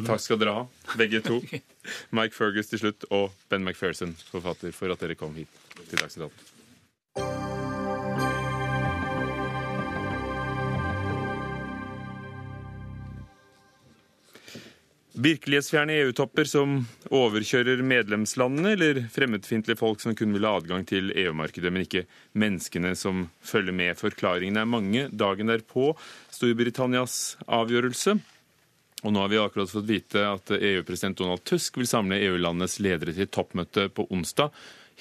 [0.05, 0.65] Takk skal dere ha,
[0.99, 1.39] begge to.
[2.17, 5.53] Mike Fergus til slutt, og Ben McPherson, forfatter, for at dere kom hit
[5.89, 6.58] til Dagsnytt
[15.19, 16.77] Virkelighetsfjerne EU-topper som
[17.11, 22.05] overkjører medlemslandene, eller fremmedfiendtlige folk som kun vil ha adgang til EU-markedet, men ikke
[22.39, 23.99] menneskene som følger med.
[23.99, 25.09] Forklaringene er mange.
[25.11, 25.91] Dagen derpå
[26.31, 28.15] Storbritannias avgjørelse.
[29.03, 33.17] Og nå har vi akkurat fått vite at EU-president Donald Tusk vil samle EU-landenes ledere
[33.19, 34.55] til toppmøte på onsdag.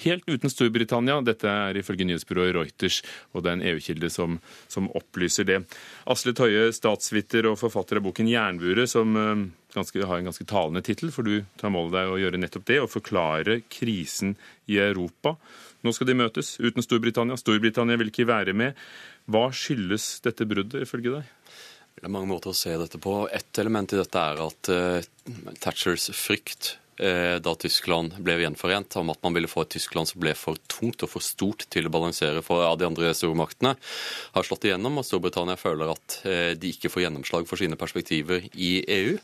[0.04, 1.18] Helt uten Storbritannia.
[1.26, 3.00] Dette er ifølge nyhetsbyrået Reuters,
[3.34, 4.36] og det er en EU-kilde som,
[4.70, 5.58] som, opplyser det.
[6.06, 10.84] Asle Tøye, statsviter og forfatter av boken 'Jernburet', som eh, ganske, har en ganske talende
[10.86, 14.36] tittel, for du tar mål av deg å gjøre nettopp det, å forklare krisen
[14.70, 15.34] i Europa.
[15.82, 17.38] Nå skal de møtes uten Storbritannia.
[17.38, 18.78] Storbritannia vil ikke være med.
[19.26, 21.34] Hva skyldes dette bruddet, ifølge deg?
[21.98, 23.24] Det er mange måter å se dette på.
[23.34, 29.20] Ett element i dette er at uh, Thatchers frykt da Tyskland ble gjenforent, om at
[29.22, 32.42] man ville få et Tyskland som ble for tungt og for stort til å balansere
[32.42, 33.74] for av de andre stormaktene,
[34.34, 34.98] har slått igjennom.
[34.98, 39.14] Og Storbritannia føler at uh, de ikke får gjennomslag for sine perspektiver i EU.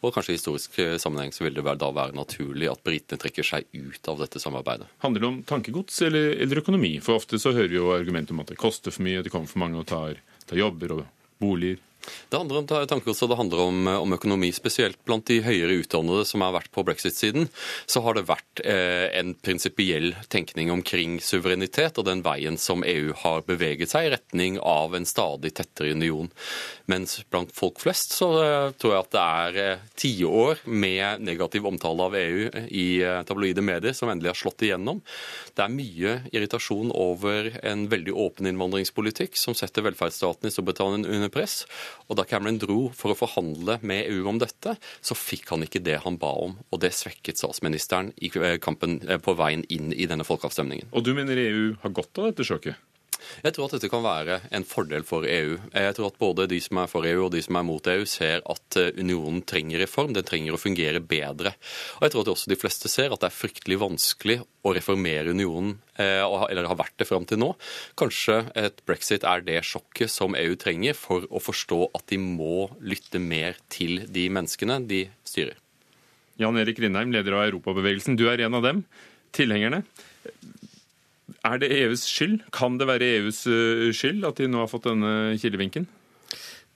[0.00, 3.66] Og kanskje i historisk sammenheng så vil det da være naturlig at britene trekker seg
[3.74, 4.86] ut av dette samarbeidet.
[5.02, 6.94] Handler det om tankegods eller, eller økonomi?
[7.04, 9.50] For ofte så hører vi jo argumentet om at det koster for mye, det kommer
[9.50, 11.04] for mange og tar, tar jobber og
[11.42, 11.82] boliger.
[12.28, 14.50] Det handler om tankegods og det handler om, om, økonomi.
[14.54, 17.48] Spesielt blant de høyere utdannede som har vært på brexit-siden,
[17.86, 23.14] så har det vært eh, en prinsipiell tenkning omkring suverenitet og den veien som EU
[23.24, 26.30] har beveget seg i retning av en stadig tettere union.
[26.88, 31.66] Mens blant folk flest så eh, tror jeg at det er eh, tiår med negativ
[31.68, 35.02] omtale av EU i eh, tabloide medier som endelig har slått igjennom.
[35.52, 41.32] Det er mye irritasjon over en veldig åpen innvandringspolitikk som setter velferdsstaten i Storbritannia under
[41.32, 41.62] press.
[42.06, 45.82] Og da Cameron dro for å forhandle med EU om dette, så fikk han ikke
[45.84, 46.56] det han ba om.
[46.72, 48.30] Og det svekket statsministeren i
[48.62, 50.92] kampen på veien inn i denne folkeavstemningen.
[50.94, 52.78] Og du mener EU har godt av dette sjokket?
[53.44, 55.56] Jeg tror at dette kan være en fordel for EU.
[55.72, 58.06] Jeg tror at både de som er for EU og de som er mot EU,
[58.08, 60.14] ser at eh, unionen trenger reform.
[60.16, 61.54] Den trenger å fungere bedre.
[61.98, 65.32] Og jeg tror at også de fleste ser at det er fryktelig vanskelig å reformere
[65.32, 67.52] unionen, eller eller har vært det fram til nå.
[67.98, 72.68] Kanskje et brexit er det sjokket som EU trenger for å forstå at de må
[72.80, 75.56] lytte mer til de menneskene de styrer.
[76.38, 78.18] Jan Erik Rindheim, leder av Europabevegelsen.
[78.18, 78.84] Du er en av dem.
[79.34, 79.82] Tilhengerne.
[81.46, 82.40] Er det EUs skyld?
[82.54, 85.86] Kan det være EUs eh, skyld at de nå har fått denne kilevinken?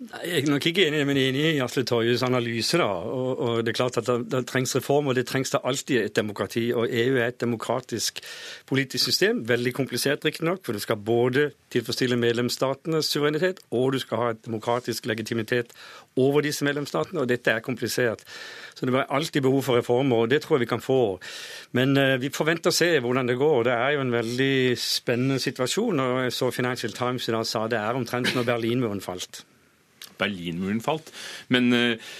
[0.02, 2.78] Jeg er nok ikke enig, men enig i Asle Torjus analyse.
[2.78, 5.60] da, og, og, det er klart at det, det trengs reform, og det trengs da
[5.64, 6.72] alltid et demokrati.
[6.72, 8.18] og EU er et demokratisk
[8.66, 14.18] politisk system, veldig komplisert riktignok, for du skal både tilfredsstille medlemsstatenes suverenitet, og du skal
[14.18, 15.70] ha et demokratisk legitimitet
[16.16, 18.26] over disse medlemsstatene, og dette er komplisert.
[18.74, 21.20] Så det er alltid behov for reformer, og det tror jeg vi kan få.
[21.72, 23.62] Men uh, vi forventer å se hvordan det går.
[23.68, 26.00] Det er jo en veldig spennende situasjon.
[26.00, 29.44] og jeg så Financial Times i dag sa det er omtrent når Berlinmuren falt.
[30.20, 31.12] Berlinmuren falt.
[31.52, 32.14] Men uh,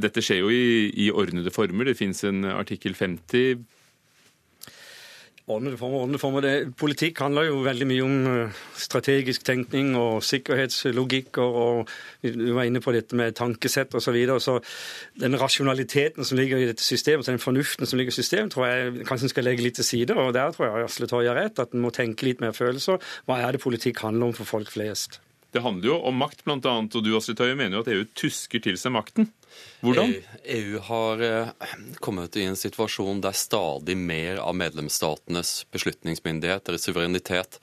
[0.00, 1.90] dette skjer jo i, i ordnede former.
[1.90, 3.64] Det fins en artikkel 50
[5.46, 6.40] Ordnede former, ordnede former.
[6.40, 11.36] Det, politikk handler jo veldig mye om strategisk tenkning og sikkerhetslogikk.
[11.44, 11.58] Og,
[12.24, 14.06] og du var inne på dette med tankesett osv.
[14.06, 14.40] Så, videre.
[14.40, 14.56] så
[15.20, 19.04] den rasjonaliteten som ligger i dette systemet, den fornuften som ligger i systemet, tror jeg
[19.04, 20.16] kanskje en skal legge litt til side.
[20.16, 23.04] Og der tror jeg Asle Torje har rett, at en må tenke litt mer følelser.
[23.28, 25.20] Hva er det politikk handler om for folk flest?
[25.54, 28.62] Det handler jo om makt, annet, og du Astrid Tøye, mener jo at EU tusker
[28.64, 29.28] til seg makten.
[29.84, 30.14] Hvordan?
[30.44, 31.20] EU har
[32.00, 37.58] kommet i en situasjon der stadig mer av medlemsstatenes beslutningsmyndighet, deres suverenitet,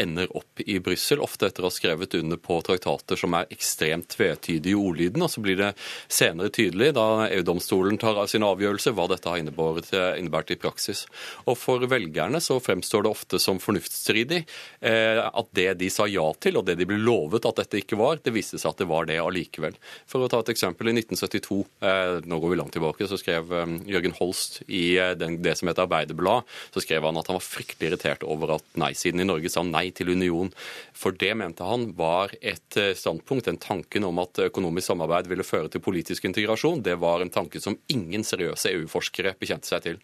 [0.00, 4.08] ender opp i Brussel, ofte etter å ha skrevet under på traktater som er ekstremt
[4.16, 5.22] tvetydige i ordlyden.
[5.22, 5.70] Og så blir det
[6.10, 11.04] senere tydelig, da EU-domstolen tar av sin avgjørelse, hva dette har innebært i praksis.
[11.44, 14.42] Og for velgerne så fremstår det ofte som fornuftsstridig
[14.80, 18.18] at det de sa ja til, og det de ble lovet at dette ikke var,
[18.24, 19.76] det viste seg at det var det allikevel.
[20.08, 20.90] For å ta et eksempel.
[20.90, 20.96] I
[21.30, 23.52] 1972, nå går vi langt tilbake, så skrev
[23.88, 24.98] Jørgen Holst i
[25.40, 29.22] det som heter Arbeiderblad, så skrev han at han var fryktelig irritert over at nei-siden
[29.22, 30.52] i Norge sa nei til union.
[30.96, 35.70] For det mente han var et standpunkt, den tanken om at økonomisk samarbeid ville føre
[35.72, 36.82] til politisk integrasjon.
[36.86, 40.00] Det var en tanke som ingen seriøse EU-forskere bekjente seg til.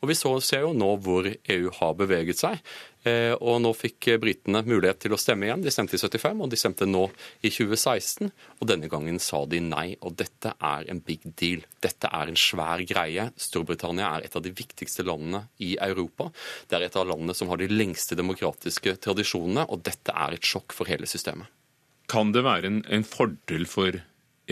[0.00, 2.60] Og vi så, ser jo nå hvor EU har beveget seg.
[3.40, 5.62] Og nå fikk britene mulighet til å stemme igjen.
[5.64, 7.06] De stemte i 75, og de stemte nå
[7.40, 8.28] i 2016.
[8.60, 9.94] Og denne gangen sa de nei.
[10.04, 11.64] Og dette er en big deal.
[11.80, 13.30] Dette er en svær greie.
[13.40, 16.28] Storbritannia er et av de viktigste landene i Europa.
[16.68, 20.52] Det er et av landene som har de lengste demokratiske tradisjonene, og dette er et
[20.52, 21.48] sjokk for hele systemet.
[22.10, 24.00] Kan det være en, en fordel for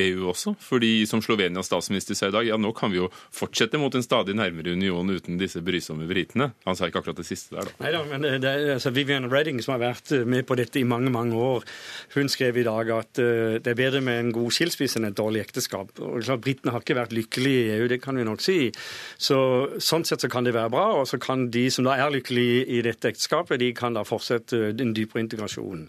[0.05, 0.55] EU også.
[0.63, 4.05] Fordi som Slovenias statsminister sa i dag, ja nå kan vi jo fortsette mot en
[4.05, 6.51] stadig nærmere union uten disse brysomme britene.
[6.67, 7.77] Han sa ikke akkurat det siste der, da.
[7.85, 11.13] Neida, men det er altså Vivian Redding, som har vært med på dette i mange
[11.13, 11.67] mange år,
[12.15, 15.19] hun skrev i dag at uh, det er bedre med en god skilsmisse enn et
[15.19, 15.93] dårlig ekteskap.
[15.99, 18.59] Og klart, Britene har ikke vært lykkelige i EU, det kan vi nok si.
[19.19, 19.39] Så
[19.83, 20.87] Sånn sett så kan det være bra.
[21.01, 24.73] Og så kan de som da er lykkelige i dette ekteskapet, de kan da fortsette
[24.77, 25.89] den dypere integrasjonen.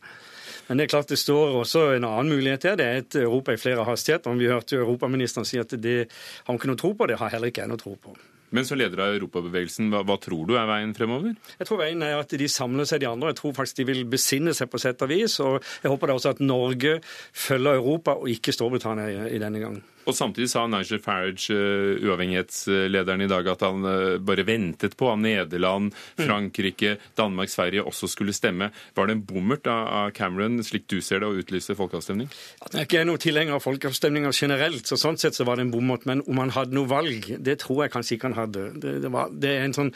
[0.69, 2.75] Men det er klart det står også en annen mulighet her.
[2.77, 4.37] Det er et Europa i flere hastigheter.
[4.37, 7.07] Vi hørte jo europaministeren si at det har han ikke noe tro på.
[7.09, 8.13] Det har heller ikke jeg noe tro på.
[8.53, 11.35] Men som leder av Europabevegelsen, hva, hva, tror du er veien fremover?
[11.59, 13.33] Jeg tror veien er at de samler seg, de andre.
[13.33, 15.37] Jeg tror faktisk de vil besinne seg på sett og vis.
[15.45, 19.61] Og jeg håper da også at Norge følger Europa, og ikke Storbritannia i, i denne
[19.61, 19.83] gangen.
[20.09, 25.09] Og Samtidig sa Nigel Farage, uh, uavhengighetslederen, i dag at han uh, bare ventet på
[25.11, 28.71] at Nederland, Frankrike, Danmark, Sverige også skulle stemme.
[28.97, 32.31] Var det en bommert av Cameron, slik du ser det, å utlyse folkeavstemning?
[32.71, 35.73] Jeg er ikke noe tilhenger av folkeavstemninger generelt, så sånn sett så var det en
[35.75, 36.07] bommert.
[36.09, 38.65] Men om han hadde noe valg, det tror jeg kanskje ikke han hadde.
[38.81, 39.93] Det, det, var, det er en sånn,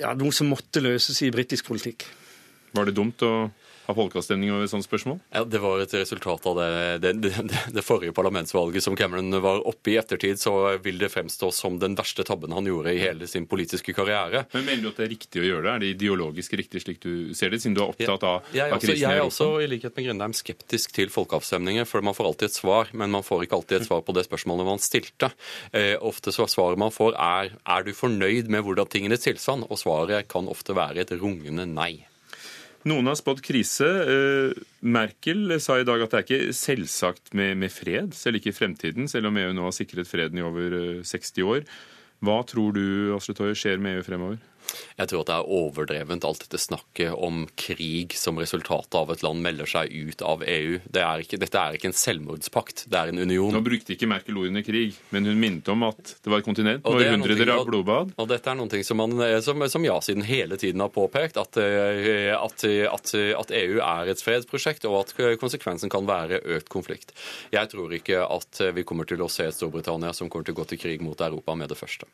[0.00, 2.08] ja, noe som måtte løses i britisk politikk.
[2.76, 3.34] Var det dumt å
[3.86, 5.20] ha folkeavstemning over et sånt spørsmål?
[5.34, 6.70] Ja, Det var et resultat av det,
[7.04, 10.40] det, det, det, forrige parlamentsvalget som Cameron var oppe i ettertid.
[10.42, 14.46] Så vil det fremstå som den verste tabben han gjorde i hele sin politiske karriere.
[14.54, 15.74] Men Mener du at det er riktig å gjøre det?
[15.74, 18.74] Er det ideologisk riktig slik du ser det, siden du er opptatt av, ja, jeg,
[18.74, 22.16] av krisen jeg, jeg er også i likhet med Grindheim skeptisk til folkeavstemninger, for man
[22.16, 24.82] får alltid et svar, men man får ikke alltid et svar på det spørsmålet man
[24.82, 25.30] stilte.
[25.70, 29.80] Eh, ofte så svaret man får er er du fornøyd med hvordan tingenes tilstand, og
[29.80, 32.06] svaret kan ofte være et rungende nei.
[32.86, 33.86] Noen har spådd krise.
[34.86, 38.56] Merkel sa i dag at det er ikke selvsagt med, med, fred, selv ikke i
[38.56, 41.64] fremtiden, selv om EU nå har sikret freden i over 60 år.
[42.22, 44.38] Hva tror du Asle Toje, skjer med EU fremover?
[44.96, 49.24] Jeg tror at det er overdrevent alt dette snakket om krig som resultatet av et
[49.24, 50.78] land melder seg ut av EU.
[50.84, 53.52] Det er ikke, dette er ikke en selvmordspakt, det er en union.
[53.54, 56.86] Nå brukte ikke Merkel ordene krig, men hun minnet om at det var et kontinent
[56.86, 58.14] Og med det er av blodbad.
[58.16, 61.60] Og dette er noe som, man, eh, som, som ja-siden hele tiden har påpekt, at,
[61.60, 67.14] eh, at, at, at EU er et fredsprosjekt, og at konsekvensen kan være økt konflikt.
[67.54, 70.62] Jeg tror ikke at vi kommer til å se et Storbritannia som kommer til å
[70.62, 72.08] gå til krig mot Europa med det første.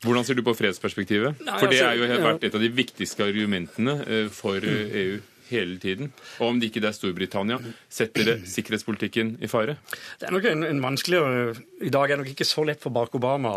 [0.00, 1.42] Hvordan ser du på fredsperspektivet?
[1.44, 4.96] Nei, For det altså, er jo vært et av de viktigste argumentene eh, for eh,
[5.02, 5.18] EU
[5.50, 6.12] hele tiden.
[6.38, 7.58] Og om det ikke er Storbritannia,
[7.92, 9.76] setter det sikkerhetspolitikken i fare?
[10.20, 12.94] Det er nok en, en vanskeligere I dag er det nok ikke så lett for
[12.94, 13.56] Barack Obama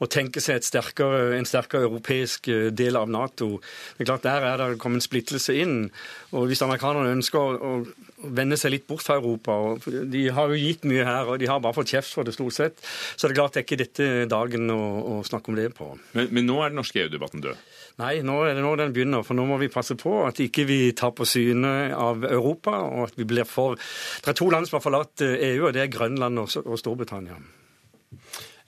[0.00, 3.56] å tenke seg et sterkere, en sterkere europeisk eh, del av Nato.
[3.96, 5.90] Det er klart Der er det kommet splittelse inn.
[6.30, 7.74] og Hvis amerikanerne ønsker å
[8.20, 11.48] vende seg litt bort fra Europa og De har jo gitt mye her, og de
[11.50, 12.82] har bare fått kjeft for det stort sett.
[13.16, 14.80] Så det er klart det er ikke dette dagen å,
[15.16, 15.92] å snakke om det på.
[16.16, 17.68] Men, men nå er den norske EU-debatten død.
[18.00, 19.24] Nei, nå er det nå den begynner.
[19.26, 23.10] For nå må vi passe på at ikke vi tar på syne av Europa, og
[23.10, 25.92] at vi blir for Det er to land som har forlatt EU, og det er
[25.92, 27.36] Grønland og Storbritannia.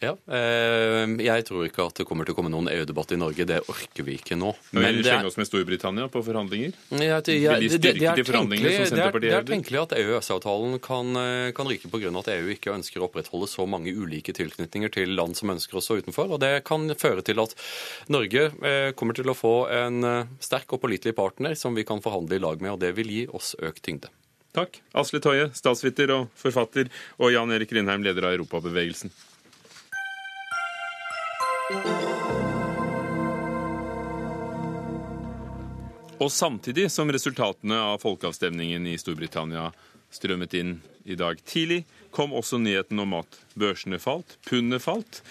[0.02, 3.44] Ja, eh, Jeg tror ikke at det kommer til å komme noen EU-debatt i Norge.
[3.46, 4.50] Det orker vi ikke nå.
[4.72, 6.74] Vil vi det er- oss med Storbritannia på forhandlinger.
[6.90, 10.80] Ja, det, ja, det, det, det, er tenkelig, det, er, det er tenkelig at EØS-avtalen
[10.82, 12.10] kan, eh, kan ryke pga.
[12.18, 15.84] at EU ikke ønsker å opprettholde så mange ulike tilknytninger til land som ønsker å
[15.84, 16.32] stå utenfor.
[16.34, 17.54] og Det kan føre til at
[18.08, 22.02] Norge eh, kommer til å få en eh, sterk og pålitelig partner som vi kan
[22.02, 24.10] forhandle i lag med, og det vil gi oss økt tyngde.
[24.52, 24.82] Takk.
[24.92, 26.90] Asle Toje, statsviter og forfatter,
[27.22, 29.12] og Jan Erik Grindheim, leder av Europabevegelsen.
[36.22, 39.72] Og samtidig som resultatene av folkeavstemningen i Storbritannia
[40.12, 41.82] strømmet inn i dag tidlig,
[42.14, 45.22] kom også nyheten om at børsene falt, pundet falt,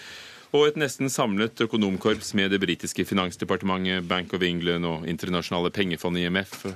[0.52, 6.20] og et nesten samlet økonomkorps med det britiske finansdepartementet, Bank of England og internasjonale pengefond
[6.20, 6.66] IMF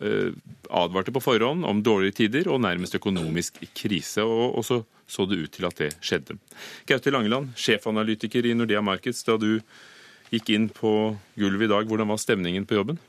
[0.00, 5.52] advarte på forhånd om dårlige tider og nærmest økonomisk krise, og, så så det ut
[5.52, 6.38] til at det skjedde.
[6.88, 9.58] Gaute Langeland, sjefanalytiker i Nordea Markets, da du
[10.32, 13.00] gikk inn på gulvet i dag, hvordan var stemningen på jobben?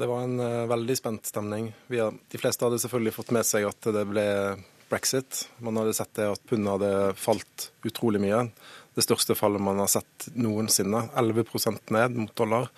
[0.00, 1.70] Det var en eh, veldig spent stemning.
[1.88, 4.26] De fleste hadde selvfølgelig fått med seg at det ble
[4.90, 5.46] brexit.
[5.64, 8.46] Man hadde sett det at pundet hadde falt utrolig mye.
[8.96, 11.06] Det største fallet man har sett noensinne.
[11.20, 12.68] 11% ned mot dollar.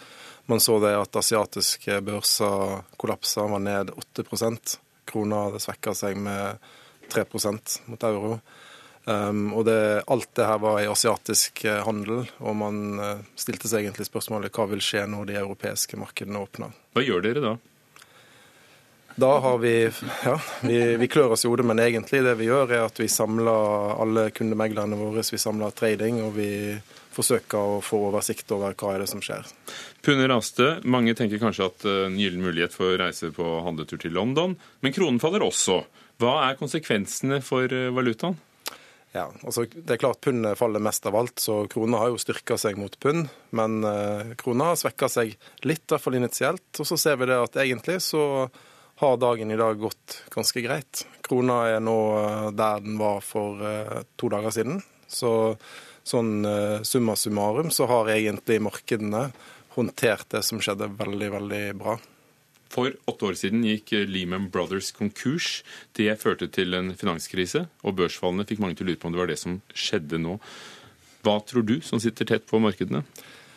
[0.51, 4.25] Man så det at asiatiske børser kollapsa, var ned 8
[5.07, 6.59] Krona hadde svekka seg med
[7.13, 8.39] 3% mot euro.
[9.05, 13.67] Um, og det, alt det her var i asiatisk eh, handel, og man eh, stilte
[13.67, 16.71] seg egentlig spørsmålet hva vil skje når de europeiske markedene åpner.
[16.95, 17.53] Hva gjør dere da?
[19.19, 19.75] Da har vi
[20.25, 23.11] Ja, vi, vi klør oss i hodet, men egentlig det vi gjør, er at vi
[23.11, 26.53] samler alle kundemeglerne våre, vi samler trading, og vi
[27.15, 29.47] forsøker å få oversikt over hva er det som skjer.
[30.05, 30.79] Pune raste.
[30.89, 34.57] Mange tenker kanskje at eh, en gyllen mulighet for å reise på handletur til London,
[34.83, 35.83] men kronen faller også.
[36.23, 38.39] Hva er konsekvensene for eh, valutaen?
[39.13, 42.57] Ja, altså det er klart Pundet faller mest av alt, så krona har jo styrka
[42.61, 43.29] seg mot pund.
[43.53, 45.35] Men eh, krona har svekka seg
[45.69, 46.69] litt, i hvert fall initielt.
[46.81, 48.25] Og så ser vi det at egentlig så
[49.03, 51.05] har dagen i dag gått ganske greit.
[51.27, 51.97] Krona er nå
[52.57, 53.59] der den var for
[54.21, 54.83] to dager siden.
[55.13, 55.33] Så
[56.07, 59.29] sånn eh, summa summarum så har egentlig markedene
[59.77, 61.99] håndtert det som skjedde, veldig, veldig bra.
[62.73, 65.61] For åtte år siden gikk eh, Lehman Brothers konkurs.
[65.97, 69.23] Det førte til en finanskrise, og børsfallene fikk mange til å lure på om det
[69.23, 70.39] var det som skjedde nå.
[71.23, 73.05] Hva tror du, som sitter tett på markedene?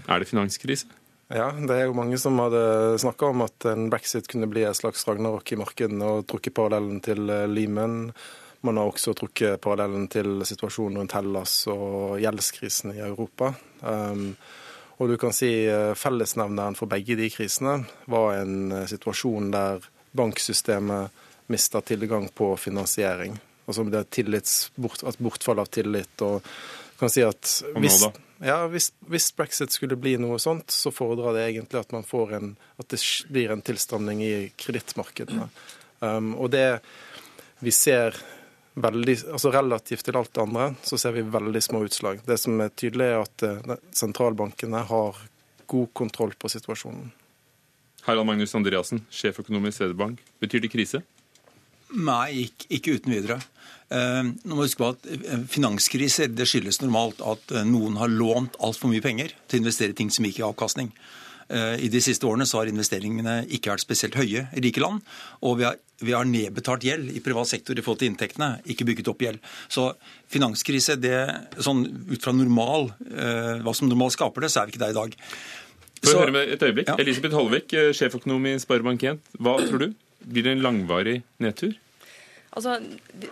[0.05, 0.89] Er det finanskrise?
[1.33, 4.77] Ja, det er jo mange som hadde snakka om at en brexit kunne bli et
[4.77, 8.11] slags ragnarok i markedene, og trukket parallellen til eh, Lehman.
[8.65, 13.53] Man har også trukket parallellen til situasjonen rundt Hellas og gjeldskrisen i Europa.
[13.81, 14.31] Um,
[14.97, 19.83] og du kan si eh, Fellesnevneren for begge de krisene var en eh, situasjon der
[20.15, 21.11] banksystemet
[21.51, 23.35] mista tilgang på finansiering.
[23.67, 26.21] Altså det tillits, bort, et bortfall av tillit.
[26.21, 26.41] og
[26.99, 28.05] kan si at hvis,
[28.39, 32.37] ja, hvis, hvis brexit skulle bli noe sånt, så fordrer det egentlig at, man får
[32.37, 35.49] en, at det blir en tilstramning i kredittmarkedene.
[35.99, 36.79] Um, og det
[37.59, 38.15] vi ser
[38.75, 42.21] veldig, altså Relativt til alt det andre så ser vi veldig små utslag.
[42.27, 45.19] Det som er tydelig, er at eh, sentralbankene har
[45.71, 47.11] god kontroll på situasjonen.
[48.05, 50.21] Harald Magnus Andreassen, sjeføkonom i Sederbank.
[50.43, 51.01] Betyr det krise?
[51.95, 53.39] Nei, ikke, ikke uten videre.
[53.89, 58.59] Eh, nå må huske på at eh, Finanskriser det skyldes normalt at noen har lånt
[58.61, 60.91] altfor mye penger til å investere i ting som ikke gir avkastning.
[61.47, 65.03] Eh, I de siste årene så har investeringene ikke vært spesielt høye i rike land,
[65.45, 68.87] og vi har vi har nedbetalt gjeld i privat sektor i forhold til inntektene, ikke
[68.87, 69.39] bygget opp gjeld.
[69.71, 69.87] Så
[70.31, 71.19] finanskrise, det,
[71.63, 74.95] sånn ut fra normal, eh, hva som normalt skaper det, så er vi ikke der
[74.95, 75.15] i dag.
[76.03, 76.91] For å høre med et øyeblikk.
[76.91, 76.97] Ja.
[77.01, 79.23] Elisabeth Holvik, eh, sjeføkonom i Sparebank1.
[79.39, 79.87] Hva tror du?
[80.25, 81.75] Blir det en langvarig nedtur?
[82.55, 82.77] Altså,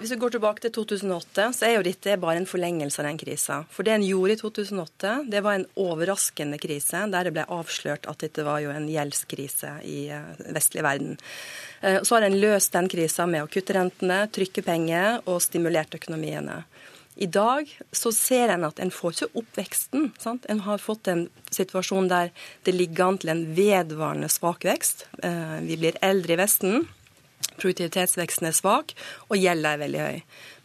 [0.01, 3.19] hvis vi går tilbake til 2008, så er jo dette bare en forlengelse av den
[3.21, 3.61] krisa.
[3.71, 8.09] For det en gjorde i 2008, det var en overraskende krise, der det ble avslørt
[8.11, 11.15] at dette var jo en gjeldskrise i eh, vestlig verden.
[11.80, 15.95] Eh, så har en løst den krisa med å kutte rentene, trykke penger og stimulert
[15.95, 16.65] økonomiene.
[17.15, 20.09] I dag så ser en at en får ikke opp veksten.
[20.19, 20.49] Sant?
[20.51, 22.34] En har fått en situasjon der
[22.67, 25.05] det ligger an til en vedvarende svak vekst.
[25.24, 26.84] Eh, vi blir eldre i Vesten
[27.57, 28.93] produktivitetsveksten er svak,
[29.29, 30.19] og gjelda er veldig høy.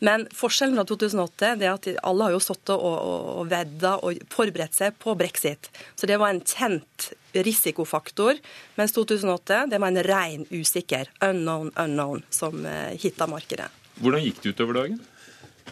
[0.09, 3.97] Men forskjellen fra 2008 det er at alle har jo sittet og, og, og vedda
[4.07, 5.71] og forberedt seg på brexit.
[5.99, 8.39] Så det var en kjent risikofaktor.
[8.79, 13.69] Mens 2008 det var en ren usikker, unknown unknown, som uh, hitta markedet.
[13.99, 15.01] Hvordan gikk det utover dagen?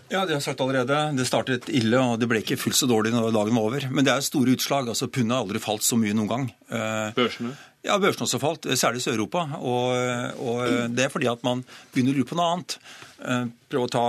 [0.08, 0.98] Ja, Det har jeg sagt allerede.
[1.18, 3.88] Det startet ille, og det ble ikke fullt så dårlig når dagen var over.
[3.90, 4.88] Men det er store utslag.
[4.88, 6.52] altså Pundet har aldri falt så mye noen gang.
[6.70, 7.56] Eh, Børsene?
[7.86, 9.44] Ja, børsene også falt, særlig i Sør-Europa.
[9.62, 10.62] Og, og,
[10.94, 11.62] det er fordi at man
[11.94, 12.74] begynner å lure på noe annet.
[13.16, 13.44] Eh,
[13.92, 14.02] ta,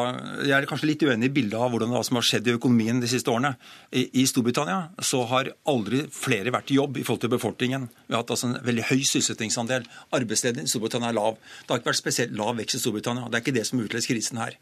[0.45, 3.01] jeg er kanskje litt uenig i bildet av hvordan, hva som har skjedd i økonomien
[3.03, 3.53] de siste årene.
[3.91, 7.87] I, I, Storbritannia så har aldri flere vært i jobb i forhold til befolkningen.
[8.07, 9.85] Vi har hatt altså en veldig høy sysselsettingsandel.
[10.09, 11.37] Arbeidsledigheten i Storbritannia er lav.
[11.37, 13.29] Det har ikke vært spesielt lav vekst i Storbritannia.
[13.29, 14.57] Det er ikke det som utløser krisen her.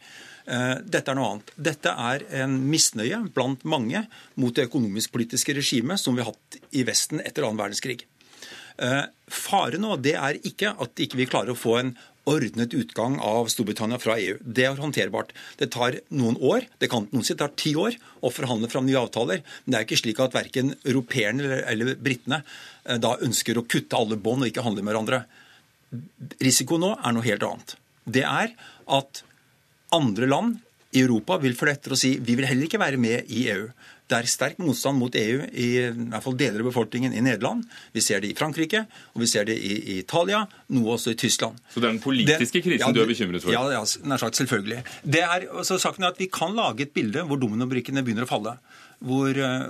[0.46, 1.54] Eh, dette er noe annet.
[1.70, 4.06] Dette er en misnøye blant mange
[4.42, 8.04] mot det økonomisk-politiske regimet som vi har hatt i Vesten etter annen verdenskrig.
[9.32, 11.94] Faren nå det er ikke at vi ikke klarer å få en
[12.30, 14.38] ordnet utgang av Storbritannia fra EU.
[14.42, 15.34] Det er håndterbart.
[15.60, 19.00] Det tar noen år, det kan noen si tar ti år å forhandle fram nye
[19.00, 19.44] avtaler.
[19.64, 23.66] Men det er ikke slik at verken europeerne eller, eller britene eh, da ønsker å
[23.70, 25.24] kutte alle bånd og ikke handle med hverandre.
[26.44, 27.78] Risiko nå er noe helt annet.
[28.06, 28.54] Det er
[28.98, 29.24] at
[29.94, 30.56] andre land
[30.96, 33.68] i Europa vil følge etter og si vi vil heller ikke være med i EU.
[34.06, 37.64] Det er sterk motstand mot EU i, i hvert fall deler av befolkningen i Nederland.
[37.96, 38.84] Vi ser det i Frankrike,
[39.16, 40.44] og vi ser det i, i Italia,
[40.78, 41.58] noe også i Tyskland.
[41.74, 43.54] Så det er den politiske krisen ja, du er bekymret for?
[43.56, 44.84] Ja, ja nær sagt selvfølgelig.
[45.02, 48.30] Det er, så saken er at Vi kan lage et bilde hvor dominobrikkene begynner å
[48.30, 48.56] falle
[49.04, 49.66] hvor eh,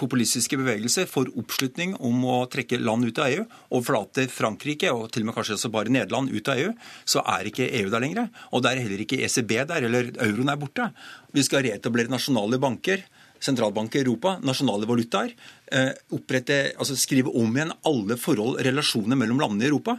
[0.00, 5.08] populistiske bevegelser får oppslutning om å trekke land ut av EU, og forlater Frankrike og
[5.10, 8.04] til og med kanskje også bare Nederland ut av EU, så er ikke EU der
[8.04, 8.30] lenger.
[8.54, 10.90] Og det er heller ikke ECB der, eller euroen er borte.
[11.34, 13.06] Vi skal reetablere nasjonale banker
[13.40, 15.32] sentralbanker i Europa, nasjonale valutaer,
[15.72, 19.98] eh, opprette, altså skrive om igjen alle forhold, relasjoner mellom landene i Europa.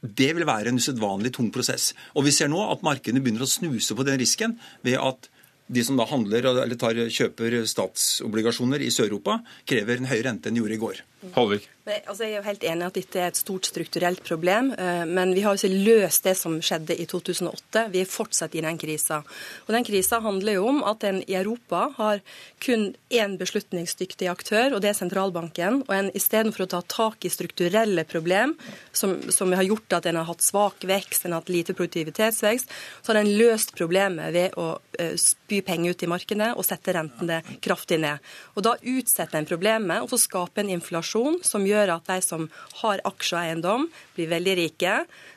[0.00, 1.94] Det vil være en usedvanlig tung prosess.
[2.16, 5.28] Og Vi ser nå at markedene begynner å snuse på den risken ved at
[5.70, 10.58] de som da handler eller tar, kjøper statsobligasjoner i Sør-Europa, krever en høyere rente enn
[10.58, 11.02] de gjorde i går.
[11.34, 11.68] Halvik.
[11.90, 15.32] Altså, jeg er jo helt enig at dette er et stort strukturelt problem, eh, men
[15.34, 17.86] vi har ikke løst det som skjedde i 2008.
[17.90, 19.22] Vi er fortsatt i den krisa.
[19.66, 22.20] Og den krisa handler jo om at en i Europa har
[22.62, 25.82] kun én beslutningsdyktig aktør, og det er sentralbanken.
[25.88, 28.54] Og en istedenfor å ta tak i strukturelle problem,
[28.92, 32.70] som, som har gjort at en har hatt svak vekst, en har hatt lite produktivitetsvekst,
[33.02, 36.94] så har en løst problemet ved å uh, spy penger ut i markedet og sette
[36.94, 38.20] rentene kraftig ned.
[38.54, 41.09] Og da utsetter en problemet, og så skaper en inflasjon
[41.46, 42.46] som gjør gjør at de som
[42.82, 43.86] har aksjer og eiendom,
[44.16, 44.96] blir veldig rike.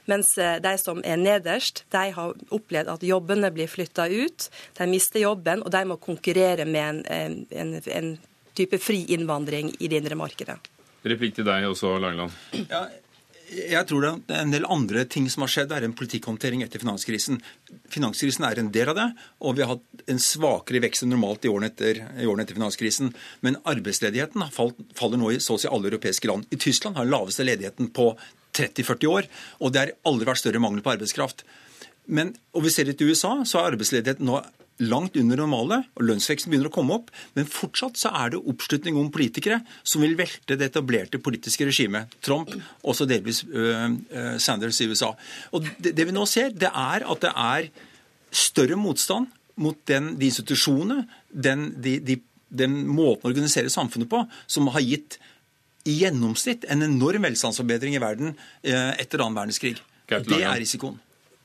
[0.09, 4.49] Mens eh, de som er nederst, de har opplevd at jobbene blir flytta ut.
[4.77, 8.13] De mister jobben, og de må konkurrere med en, en, en
[8.57, 10.59] type fri innvandring i det indre markedet.
[11.03, 12.31] Replikk til deg også, Langeland.
[12.69, 12.85] Ja,
[13.53, 15.69] jeg tror det er en del andre ting som har skjedd.
[15.71, 17.39] Det er en politikkhåndtering etter finanskrisen.
[17.93, 19.07] Finanskrisen er en del av det,
[19.43, 22.57] og vi har hatt en svakere vekst enn normalt i årene etter, i årene etter
[22.57, 23.13] finanskrisen.
[23.45, 26.47] Men arbeidsledigheten faller nå i så å si alle europeiske land.
[26.49, 28.11] I Tyskland har den laveste ledigheten på
[28.53, 29.29] 30-40 år,
[29.61, 31.45] og det har aldri vært større mangel på arbeidskraft.
[32.05, 34.41] Men, og vi ser det til USA, så er arbeidsledigheten nå
[34.81, 37.11] langt under normale, og lønnsveksten begynner å komme opp.
[37.37, 42.13] Men fortsatt så er det oppslutning om politikere som vil velte det etablerte politiske regimet.
[42.25, 43.93] Trump, også delvis uh,
[44.41, 45.13] Sanders i USA.
[45.53, 47.69] Og det, det, vi nå ser, det er at det er
[48.33, 49.29] større motstand
[49.61, 52.17] mot den, de institusjonene, den, de, de,
[52.49, 55.19] den måten å organisere samfunnet på, som har gitt
[55.89, 59.77] i gjennomsnitt en enorm velstandsforbedring i verden uh, etter annen verdenskrig.
[60.09, 60.97] Det er risikoen.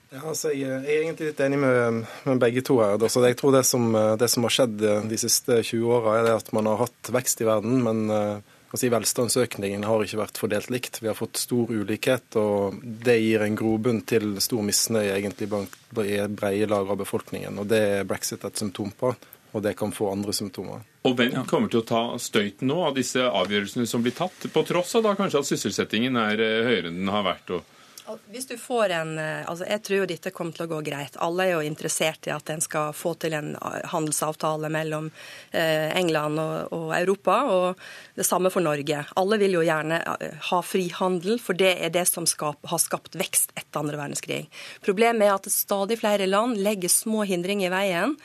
[0.09, 2.97] Ja, altså, jeg, jeg, er egentlig litt enig med, med begge to her.
[2.97, 4.79] Altså, jeg tror det som, det som, har skjedd
[5.11, 9.85] de siste 20 åra, er at man har hatt vekst i verden, men altså, velstandsøkningen
[9.85, 11.03] har ikke vært fordelt likt.
[11.03, 15.77] Vi har fått stor ulikhet, og det gir en grobunn til stor misnøye egentlig blant
[15.93, 17.61] breie lag av befolkningen.
[17.61, 19.13] og Det er brexit et symptom på,
[19.53, 20.85] og det kan få andre symptomer.
[21.05, 24.65] Og Hvem kommer til å ta støyten nå av disse avgjørelsene som blir tatt, på
[24.69, 27.59] tross av da kanskje at sysselsettingen er høyere enn den har vært?
[27.59, 27.75] og
[28.09, 31.17] Hvis du får en, eh, altså Jeg tror jo dette kommer til å gå greit.
[31.21, 35.11] Alle er jo interessert i at en skal få til en eh, handelsavtale mellom
[35.53, 37.83] eh, England og, og Europa, og
[38.17, 39.03] det samme for Norge.
[39.21, 40.01] Alle vil jo gjerne
[40.49, 44.41] ha frihandel, for det er det som skap, har skapt vekst etter andre verdenskrig.
[44.85, 48.17] Problemet er at stadig flere land legger små hindringer i veien.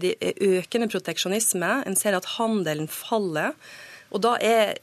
[0.00, 1.72] Det er økende proteksjonisme.
[1.88, 3.56] En ser at handelen faller.
[4.14, 4.78] Og da er,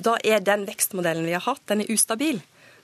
[0.00, 2.40] da er den vekstmodellen vi har hatt, den er ustabil.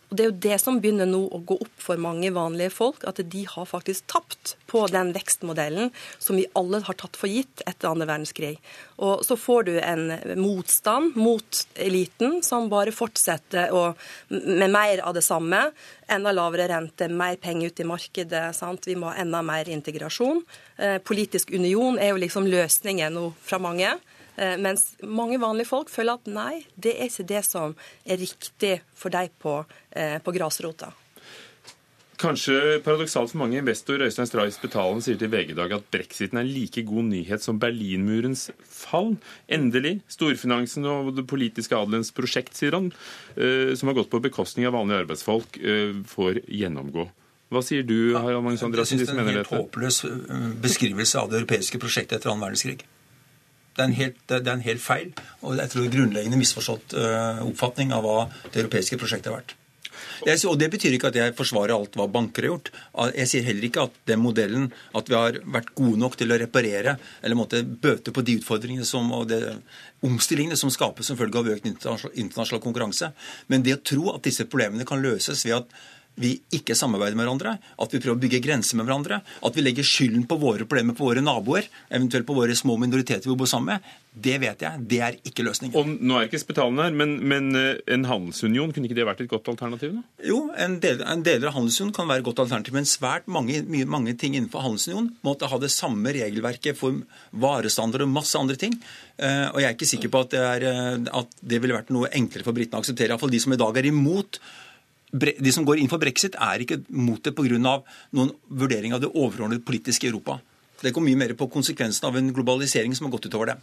[0.08, 3.04] Og Det er jo det som begynner nå å gå opp for mange vanlige folk,
[3.08, 7.62] at de har faktisk tapt på den vekstmodellen som vi alle har tatt for gitt
[7.66, 8.56] etter andre verdenskrig.
[9.02, 10.06] Og så får du en
[10.40, 13.84] motstand mot eliten som bare fortsetter å,
[14.28, 15.68] med mer av det samme.
[16.10, 18.48] Enda lavere rente, mer penger ut i markedet.
[18.56, 18.88] Sant?
[18.88, 20.42] Vi må ha enda mer integrasjon.
[20.76, 23.94] Eh, politisk union er jo liksom løsningen nå fra mange.
[24.36, 28.76] Eh, mens mange vanlige folk føler at nei, det er ikke det som er riktig
[28.98, 29.62] for deg på,
[29.94, 30.92] eh, på grasrota.
[32.18, 36.38] Kanskje paradoksalt for mange, investor Øystein Stray Spetalen sier til VG i dag at brexiten
[36.38, 39.16] er en like god nyhet som Berlinmurens fall.
[39.50, 40.00] Endelig.
[40.08, 42.92] Storfinansen og det politiske adelens prosjekt, sier han,
[43.36, 45.58] eh, som har gått på bekostning av vanlige arbeidsfolk,
[46.06, 47.10] får gjennomgå.
[47.50, 48.98] Hva sier du, Harald Magnus Andreassen?
[48.98, 50.04] Jeg syns det er en helt håpløs
[50.62, 52.86] beskrivelse av det europeiske prosjektet etter annen verdenskrig.
[53.74, 55.10] Det er, helt, det er, en helt, feil
[55.42, 58.18] og jeg tror grunnleggende misforstått uh, oppfatning av hva
[58.52, 59.56] det europeiske prosjektet har vært.
[60.24, 62.70] Jeg, og Det betyr ikke at jeg forsvarer alt hva banker har gjort.
[63.16, 66.38] Jeg sier heller ikke at den modellen, at vi har vært gode nok til å
[66.40, 69.56] reparere eller måtte bøte på de utfordringene som, og de
[70.06, 73.10] omstillingene som skapes som følge av økt internasjonal konkurranse.
[73.50, 75.76] Men det å tro at disse problemene kan løses ved at
[76.20, 79.64] vi ikke samarbeider med hverandre, at vi prøver å bygge grenser med hverandre, at vi
[79.64, 83.50] legger skylden på våre problemer på våre naboer, eventuelt på våre små minoriteter vi bor
[83.50, 85.74] sammen med, det vet jeg, det er ikke løsningen.
[85.74, 89.24] Og Nå er ikke Spetalen her, men, men, eh, en handelsunion, kunne ikke det vært
[89.24, 89.96] et godt alternativ?
[89.96, 90.28] da?
[90.28, 93.64] Jo, en del, en deler av handelsunion kan være et godt alternativ, men svært mange,
[93.66, 97.02] mye, mange ting innenfor handelsunion måtte ha det samme regelverket for
[97.42, 98.78] varestandard og masse andre ting.
[99.18, 101.90] Uh, og jeg er ikke sikker på at det, er, eh, at det ville vært
[101.94, 103.14] noe enklere for britene å akseptere.
[103.14, 104.38] Iallfall de som i dag er imot
[105.14, 107.58] de som går inn for brexit, er ikke mot det pga.
[108.12, 110.40] noen vurdering av det overordnede politiske Europa.
[110.82, 113.58] Det går mye mer på konsekvensen av en globalisering som har gått utover det.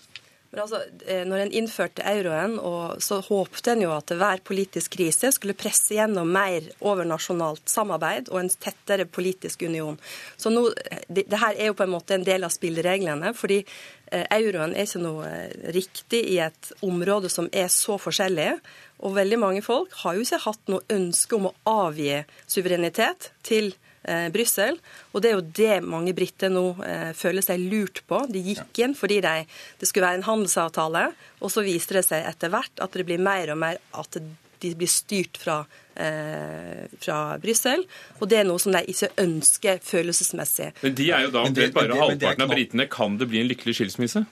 [0.51, 2.57] Men altså, eh, når en innførte euroen,
[2.99, 8.41] så håpte en jo at hver politisk krise skulle presse gjennom mer overnasjonalt samarbeid og
[8.41, 9.95] en tettere politisk union.
[10.35, 10.65] Så nå,
[11.07, 13.31] det, det her er jo på en måte en del av spillereglene.
[13.33, 18.49] fordi eh, Euroen er ikke noe eh, riktig i et område som er så forskjellig.
[19.01, 23.71] Og veldig mange folk har jo ikke hatt noe ønske om å avgi suverenitet til
[24.03, 24.77] eh, Brussel.
[25.11, 28.23] Og det er jo det mange briter nå eh, føler seg lurt på.
[28.29, 29.35] De gikk inn fordi de,
[29.79, 31.07] det skulle være en handelsavtale,
[31.41, 34.21] og så viste det seg etter hvert at det blir mer og mer at
[34.61, 37.83] de blir styrt fra, eh, fra Brussel.
[38.19, 40.71] Og det er noe som de ikke ønsker følelsesmessig.
[40.81, 42.87] Men de er jo da omtrent bare halvparten av britene.
[42.91, 44.23] Kan det bli en lykkelig skilsmisse?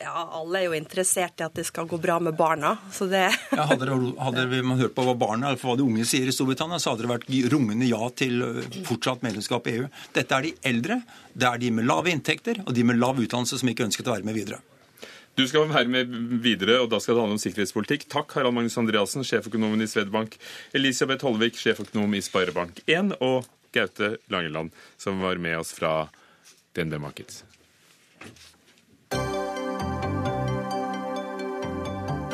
[0.00, 2.74] Ja, alle er jo interessert i at det skal gå bra med barna.
[2.92, 3.24] så det...
[3.52, 6.34] ja, hadde, det, hadde man hørt på hva barna, eller hva de unge sier i
[6.36, 8.44] Storbritannia, så hadde det vært rungende ja til
[8.88, 9.90] fortsatt medlemskap i EU.
[10.16, 11.00] Dette er de eldre,
[11.32, 14.16] det er de med lave inntekter og de med lav utdannelse som ikke ønsket å
[14.18, 14.60] være med videre.
[15.36, 18.06] Du skal være med videre, og da skal det handle om sikkerhetspolitikk.
[18.12, 20.38] Takk, Harald Magnus Andreassen, sjeføkonomen i Svedbank,
[20.76, 23.44] Elisabeth Holvik, sjeføkonom i Sparebank1, og
[23.76, 26.08] Gaute Langeland, som var med oss fra
[26.76, 27.44] DNB Markets.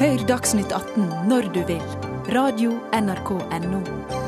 [0.03, 1.84] Hør Dagsnytt 18 når du vil.
[2.32, 4.22] Radio NRK Radio.nrk.no.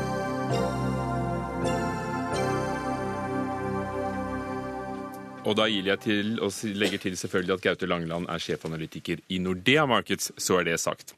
[5.45, 9.39] Og da gir jeg til og legger til selvfølgelig at Gaute Langeland er sjefanalytiker i
[9.41, 11.13] Nordea Markets, så er det sagt.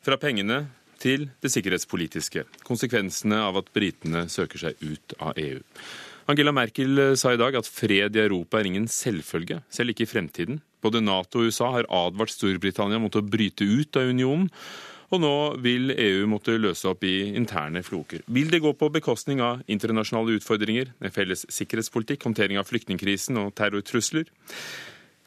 [0.00, 0.62] Fra pengene
[1.00, 2.46] til det sikkerhetspolitiske.
[2.64, 5.60] Konsekvensene av at britene søker seg ut av EU.
[6.30, 10.10] Angela Merkel sa i dag at fred i Europa er ingen selvfølge, selv ikke i
[10.10, 10.60] fremtiden.
[10.80, 14.48] Både Nato og USA har advart Storbritannia mot å bryte ut av unionen.
[15.10, 18.22] Og nå vil EU måtte løse opp i interne floker.
[18.30, 23.50] Vil det gå på bekostning av internasjonale utfordringer, en felles sikkerhetspolitikk, håndtering av flyktningkrisen og
[23.58, 24.30] terrortrusler?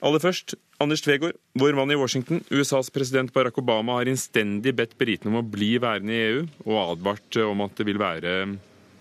[0.04, 2.42] Aller først, Anders Tvegård, vår mann i Washington.
[2.52, 6.80] USAs president Barack Obama har innstendig bedt britene om å bli værende i EU, og
[6.82, 8.34] advart om at det vil være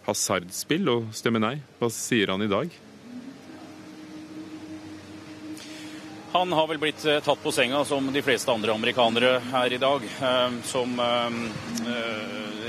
[0.07, 1.57] hasardspill å stemme nei.
[1.79, 2.71] Hva sier han i dag?
[6.33, 9.79] Han har vel blitt eh, tatt på senga som de fleste andre amerikanere her i
[9.81, 10.05] dag.
[10.05, 11.35] Eh, som eh,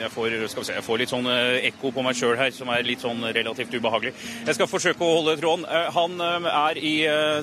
[0.01, 3.05] jeg får, se, jeg får, litt sånn ekko på meg sjøl her, som er litt
[3.05, 4.11] sånn relativt ubehagelig.
[4.43, 5.63] Jeg skal forsøke å holde tråden.
[5.95, 6.91] Han er i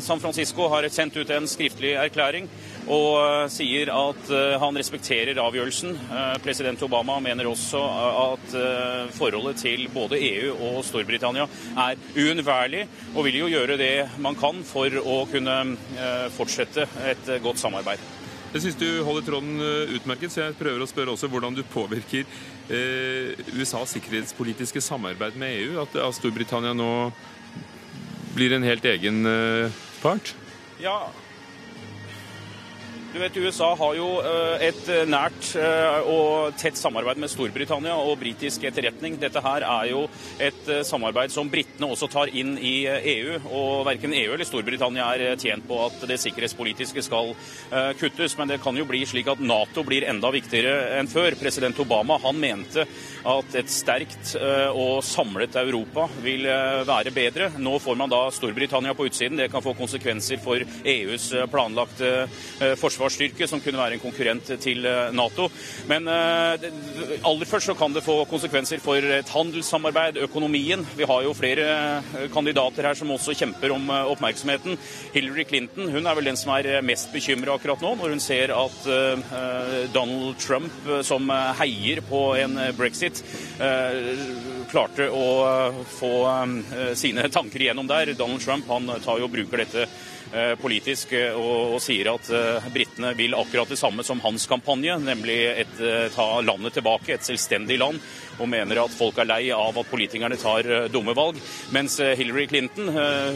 [0.05, 2.51] San Francisco, har sendt ut en skriftlig erklæring
[2.89, 5.97] og eh, sier at eh, han respekterer avgjørelsen.
[5.97, 8.55] Eh, President Obama mener også at
[9.17, 11.47] forholdet til både EU og Storbritannia
[11.79, 15.57] er uunnværlig, og vil jo gjøre det man kan for å kunne
[16.35, 18.03] fortsette et godt samarbeid.
[18.51, 19.63] Jeg syns du holder tråden
[19.95, 22.27] utmerket, så jeg prøver å spørre også hvordan du påvirker
[23.55, 25.81] USAs sikkerhetspolitiske samarbeid med EU.
[25.85, 26.91] At, Storbritannia nå
[28.35, 29.23] blir en helt egen
[30.03, 30.35] part?
[30.83, 30.99] Ja,
[33.13, 38.21] du vet, USA har jo eh, et nært eh, og tett samarbeid med Storbritannia og
[38.21, 39.17] britisk etterretning.
[39.19, 40.05] Dette her er jo
[40.39, 43.41] et eh, samarbeid som britene også tar inn i EU.
[43.51, 47.33] Og verken EU eller Storbritannia er tjent på at det sikkerhetspolitiske skal
[47.99, 48.37] kuttes.
[48.39, 51.35] Men det kan jo bli slik at Nato blir enda viktigere enn før.
[51.41, 52.87] President Obama han mente
[53.27, 56.47] at et sterkt og samlet Europa vil
[56.87, 57.51] være bedre.
[57.59, 59.41] Nå får man da Storbritannia på utsiden.
[59.41, 62.13] Det kan få konsekvenser for EUs planlagte
[62.81, 65.49] forsvar forsvarsstyrke som kunne være en konkurrent til eh, Nato.
[65.89, 66.67] Men eh,
[67.27, 70.85] aller først så kan det få konsekvenser for et handelssamarbeid, økonomien.
[70.97, 74.79] Vi har jo flere eh, kandidater her som også kjemper om oppmerksomheten.
[75.15, 78.53] Hillary Clinton hun er vel den som er mest bekymra akkurat nå, når hun ser
[78.55, 78.79] at
[79.95, 80.73] Donald Trump,
[81.07, 81.29] som
[81.59, 83.21] heier på en brexit,
[84.71, 85.27] klarte å
[85.99, 86.13] få
[86.99, 88.15] sine tanker igjennom der.
[88.19, 89.87] Donald Trump han tar jo og bruker dette
[90.61, 94.97] politisk eh, og, og, sier at uh, britene vil akkurat det samme som hans kampanje,
[95.03, 95.81] nemlig et,
[96.15, 97.99] ta landet tilbake, et selvstendig land,
[98.39, 101.39] og mener at folk er lei av at politikerne tar dumme valg.
[101.75, 102.89] Mens Hillary Clinton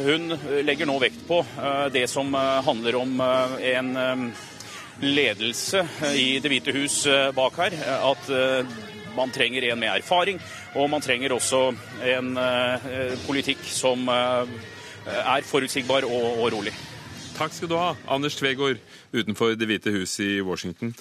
[0.05, 1.43] hun legger nå vekt på
[1.93, 3.91] det som handler om en
[5.05, 5.83] ledelse
[6.17, 7.03] i Det hvite hus
[7.37, 7.77] bak her.
[7.99, 8.31] At
[9.17, 10.41] man trenger en med erfaring,
[10.75, 11.67] og man trenger også
[12.15, 12.33] en
[13.27, 14.09] politikk som
[15.07, 16.75] er forutsigbar og, og rolig.
[17.35, 18.79] Takk skal du ha, Anders Tvegård
[19.15, 20.93] utenfor Det hvite hus i Washington.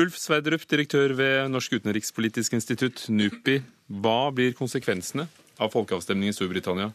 [0.00, 3.60] Ulf Sverdrup, direktør ved Norsk utenrikspolitisk institutt, NUPI.
[4.02, 5.28] Hva blir konsekvensene
[5.60, 6.88] av folkeavstemningen i Storbritannia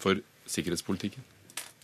[0.00, 0.18] for
[0.50, 1.22] sikkerhetspolitikken?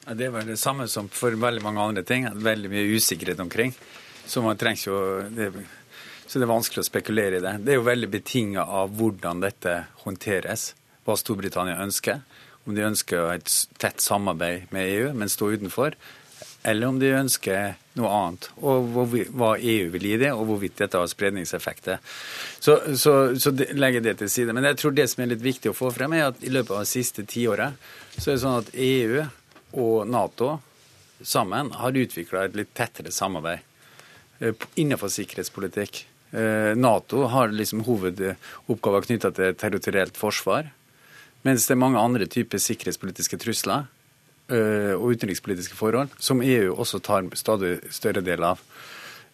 [0.06, 2.26] Det er vel det samme som for veldig mange andre ting.
[2.26, 3.74] Veldig mye usikkerhet omkring.
[4.26, 4.54] Så å
[5.30, 5.52] det,
[6.26, 7.58] Så det er vanskelig å spekulere i det.
[7.62, 10.74] Det er jo veldig betinga av hvordan dette håndteres,
[11.04, 12.24] hva Storbritannia ønsker
[12.66, 13.50] om de ønsker et
[13.80, 15.96] tett samarbeid med EU, men stå utenfor,
[16.66, 18.88] eller om de ønsker noe annet, og
[19.38, 22.00] hva EU vil gi det, og hvorvidt dette har spredningseffekter.
[22.58, 24.56] Så, så, så legger jeg det til side.
[24.56, 26.74] Men jeg tror det som er litt viktig å få frem, er at i løpet
[26.74, 27.78] av det siste tiåret
[28.16, 29.22] så er det sånn at EU
[29.76, 30.56] og Nato
[31.22, 33.62] sammen har utvikla et litt tettere samarbeid
[34.40, 36.02] eh, innenfor sikkerhetspolitikk.
[36.36, 40.72] Eh, Nato har liksom hovedoppgaver knytta til territorielt forsvar.
[41.46, 43.86] Mens det er mange andre typer sikkerhetspolitiske trusler
[44.50, 48.62] øh, og utenrikspolitiske forhold som EU også tar stadig større del av.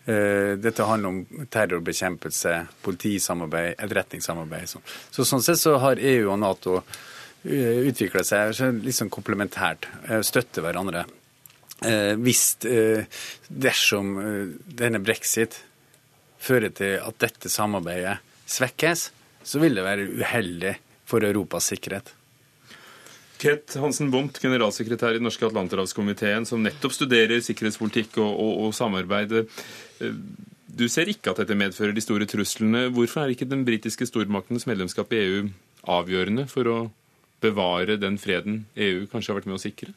[0.03, 4.73] Uh, dette handler om terrorbekjempelse, politisamarbeid, etterretningssamarbeid.
[5.15, 9.87] Så sånn sett så har EU og Nato uh, utvikla seg litt sånn komplementært,
[10.27, 11.07] støtter hverandre.
[12.23, 14.13] Hvis dersom
[14.79, 15.57] denne brexit
[16.39, 19.09] fører til at dette samarbeidet svekkes,
[19.43, 20.77] så vil det være uheldig
[21.13, 22.15] for Europas sikkerhet.
[23.43, 28.75] Ket Hansen Bomt, generalsekretær i Den norske atlanterhavskomiteen, som nettopp studerer sikkerhetspolitikk og, og, og
[28.77, 29.35] samarbeid.
[29.43, 30.21] Eh,
[30.73, 32.87] du ser ikke at dette medfører de store truslene.
[32.95, 35.43] Hvorfor er ikke den britiske stormaktens medlemskap i EU
[35.91, 36.79] avgjørende for å
[37.43, 39.93] bevare den freden EU kanskje har vært med å sikre?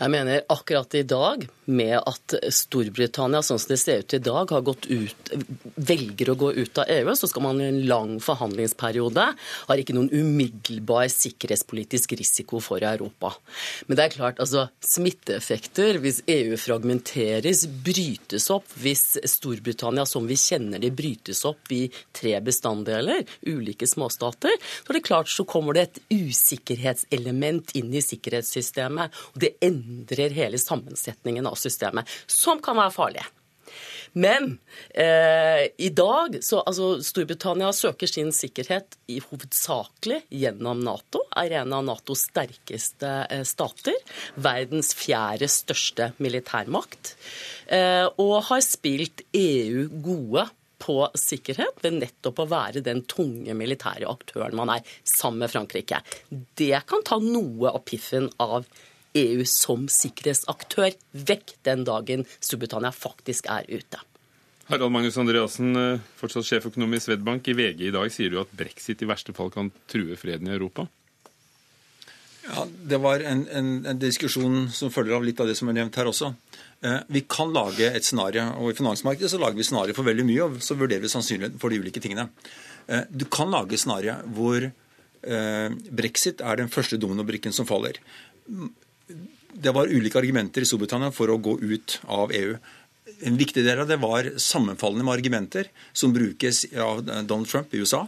[0.00, 4.50] Jeg mener akkurat i dag, med at Storbritannia sånn som det ser ut i dag,
[4.50, 5.32] har gått ut,
[5.76, 9.26] velger å gå ut av EU, så skal man i en lang forhandlingsperiode.
[9.68, 13.34] Har ikke noen umiddelbar sikkerhetspolitisk risiko for Europa.
[13.86, 20.38] Men det er klart, altså smitteeffekter, hvis EU fragmenteres, brytes opp, hvis Storbritannia som vi
[20.40, 21.84] kjenner det, brytes opp i
[22.16, 28.02] tre bestanddeler, ulike småstater, så er det klart så kommer det et usikkerhetselement inn i
[28.02, 29.14] sikkerhetssystemet.
[29.34, 33.28] og det endrer hele sammensetningen av systemet, som kan være farlige.
[34.12, 34.58] Men
[34.90, 41.22] eh, i dag så altså Storbritannia søker sin sikkerhet i hovedsakelig gjennom Nato.
[41.40, 43.96] Er en av Natos sterkeste eh, stater.
[44.34, 47.14] Verdens fjerde største militærmakt.
[47.72, 50.44] Eh, og har spilt EU gode
[50.82, 56.02] på sikkerhet ved nettopp å være den tunge militære aktøren man er, sammen med Frankrike.
[56.28, 58.66] Det kan ta noe av piffen av
[59.18, 64.00] EU som sikkerhetsaktør vekk den dagen Storbritannia faktisk er ute.
[64.70, 67.48] Harald Magnus Andreassen, eh, fortsatt sjeføkonom i Swedbank.
[67.48, 70.54] I VG i dag sier du at brexit i verste fall kan true freden i
[70.54, 70.86] Europa?
[72.42, 75.76] Ja, Det var en, en, en, diskusjon som følger av litt av det som er
[75.76, 76.32] nevnt her også.
[76.82, 80.26] Eh, vi kan lage et scenario, og i finansmarkedet så lager vi scenario for veldig
[80.26, 82.28] mye, og så vurderer vi sannsynligheten for de ulike tingene.
[82.88, 88.00] Eh, du kan lage scenario hvor eh, brexit er den første dominobrikken som faller.
[89.52, 92.56] Det var ulike argumenter i Storbritannia for å gå ut av EU.
[93.26, 97.82] En viktig del av det var sammenfallende med argumenter som brukes av Donald Trump i
[97.82, 98.06] USA,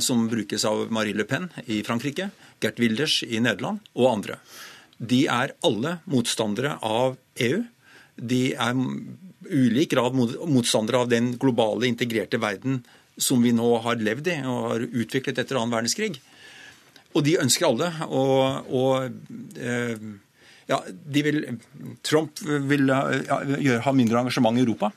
[0.00, 2.30] som brukes av Marie Le Pen i Frankrike,
[2.60, 4.38] Gert Wilders i Nederland og andre.
[4.98, 7.62] De er alle motstandere av EU.
[8.16, 8.80] De er
[9.48, 12.82] ulik grad motstandere av den globale, integrerte verden
[13.18, 16.18] som vi nå har levd i og har utviklet etter annen verdenskrig.
[17.18, 18.24] Og de ønsker alle å,
[18.70, 20.08] å eh,
[20.70, 20.78] ja,
[21.18, 21.40] vil,
[22.06, 24.92] Trump vil ja, ha mindre engasjement i Europa.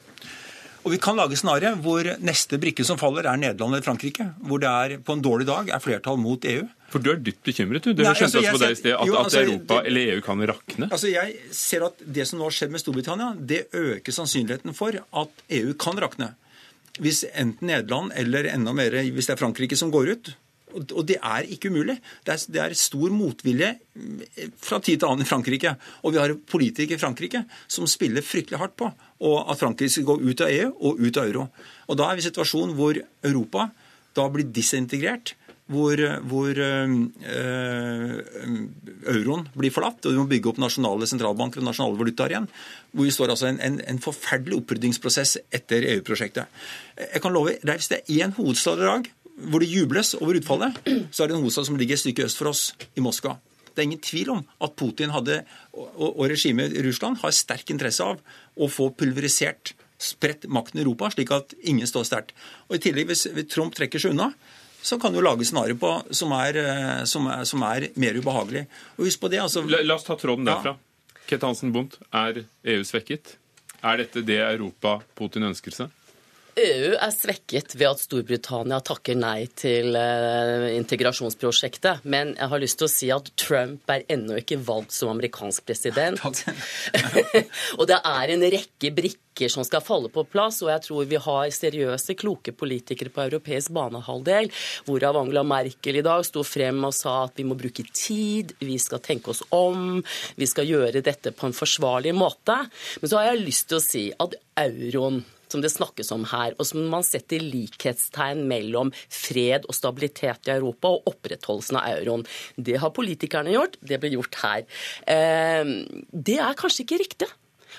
[0.81, 4.31] Og Vi kan lage scenario hvor neste brikke som faller, er Nederland eller Frankrike.
[4.41, 6.63] Hvor det er på en dårlig dag er flertall mot EU.
[6.91, 7.93] For du er dypt bekymret, du.
[7.95, 10.13] Det Nei, skjønte altså, på deg i sted, at, jo, altså, at Europa det, eller
[10.15, 10.89] EU kan rakne?
[10.89, 14.97] Altså, Jeg ser at det som nå har skjedd med Storbritannia, det øker sannsynligheten for
[14.97, 16.33] at EU kan rakne.
[16.99, 20.33] Hvis enten Nederland eller enda mer hvis det er Frankrike som går ut.
[20.75, 21.97] Og det er ikke umulig.
[22.25, 23.73] Det er, det er stor motvilje
[24.61, 25.75] fra tid til annen i Frankrike.
[26.05, 30.17] Og vi har politikere i Frankrike som spiller fryktelig hardt på at Frankrike skal gå
[30.23, 31.47] ut av EU og ut av euro.
[31.89, 33.69] Og Da er vi i en situasjon hvor Europa
[34.15, 35.35] da blir disintegrert
[35.71, 36.89] hvor, hvor øh,
[39.07, 42.49] euroen blir forlatt, og vi må bygge opp nasjonale sentralbanker og nasjonale valutaer igjen.
[42.91, 46.61] Hvor vi står altså en, en, en forferdelig oppryddingsprosess etter EU-prosjektet.
[46.99, 49.11] Jeg kan love, Hvis det er én hovedstad i dag
[49.51, 50.77] hvor det jubles over utfallet,
[51.13, 52.63] så er det en hovedstad som ligger et stykke øst for oss,
[52.95, 53.37] i Moskva.
[53.71, 55.41] Det er ingen tvil om at Putin hadde,
[55.73, 58.19] og, og regimet i Russland har sterk interesse av
[58.55, 62.33] å få pulverisert spredt makten i Europa, slik at ingen står sterkt.
[62.67, 64.31] Og I tillegg, hvis Trump trekker seg unna,
[64.81, 68.65] så kan du lage scenarioer på som er, eh, som, er, som er, mer ubehagelig.
[68.97, 69.61] Og husk på det, altså...
[69.69, 70.73] La, la oss ta tråden derfra.
[70.73, 71.21] Ja.
[71.29, 72.41] Kent Hansen Bundt, er
[72.73, 73.35] EU svekket?
[73.85, 75.93] Er dette det Europa Putin ønsker seg?
[76.59, 82.03] EU er svekket ved at Storbritannia takker nei til uh, integrasjonsprosjektet.
[82.03, 85.63] Men jeg har lyst til å si at Trump er ennå ikke valgt som amerikansk
[85.69, 86.19] president.
[87.79, 91.23] og det er en rekke brikker som skal falle på plass, og jeg tror vi
[91.23, 94.51] har seriøse, kloke politikere på europeisk banehalvdel,
[94.85, 98.75] hvorav Angela Merkel i dag sto frem og sa at vi må bruke tid, vi
[98.81, 100.01] skal tenke oss om,
[100.35, 102.59] vi skal gjøre dette på en forsvarlig måte.
[102.99, 104.35] Men så har jeg lyst til å si at
[104.67, 110.49] euroen som det snakkes om her, og som man setter likhetstegn mellom fred og stabilitet
[110.49, 112.25] i Europa og opprettholdelsen av euroen.
[112.55, 114.65] Det har politikerne gjort, det ble gjort her.
[115.05, 115.75] Eh,
[116.11, 117.29] det er kanskje ikke riktig.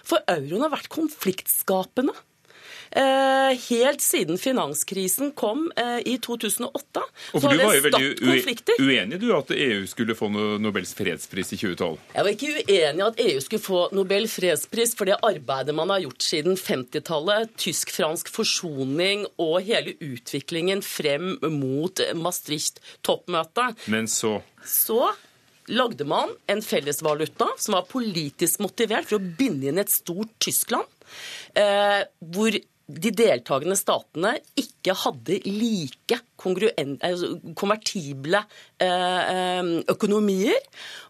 [0.03, 2.15] For euroen har vært konfliktskapende.
[2.97, 7.03] Eh, helt siden finanskrisen kom eh, i 2008.
[7.33, 10.29] Og for Du var jo veldig uenig du at EU skulle få
[10.61, 11.97] Nobels fredspris i 2012?
[12.13, 15.93] Jeg var ikke uenig i at EU skulle få Nobel fredspris for det arbeidet man
[15.95, 17.57] har gjort siden 50-tallet.
[17.65, 23.87] Tysk-fransk forsoning og hele utviklingen frem mot Maastricht-toppmøtet.
[23.93, 24.43] Men så?
[24.69, 25.15] Så
[25.73, 30.89] lagde man en fellesvaluta som var politisk motivert for å binde inn et stort Tyskland.
[31.55, 32.03] Eh,
[32.35, 38.41] hvor de deltakende statene ikke hadde like altså konvertible
[38.83, 40.59] eh, eh, økonomier.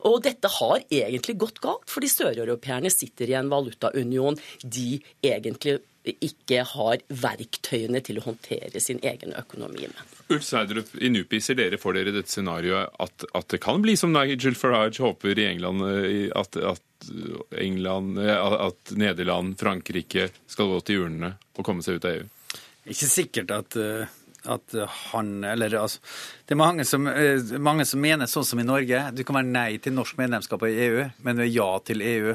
[0.08, 6.64] Og dette har egentlig gått galt, fordi søreuropeerne sitter i en valutaunion de egentlig ikke
[6.66, 10.14] har verktøyene til å håndtere sin egen økonomi med.
[10.32, 13.94] Ulf Sverdrup, i NUPI ser dere for dere dette scenarioet at, at, det kan bli
[13.98, 17.10] som Nigel Farage håper i England, eh, at, at,
[17.58, 22.58] England, eh, at Nederland, Frankrike skal gå til urnene og komme seg ut av EU?
[22.90, 24.18] Ikke sikkert at uh
[24.50, 24.74] at
[25.12, 26.00] han Eller altså
[26.46, 28.98] Det er mange som, eh, mange som, mener sånn som i Norge.
[29.14, 32.34] Du kan være nei til norsk medlemskap i EU, men du er ja til EU.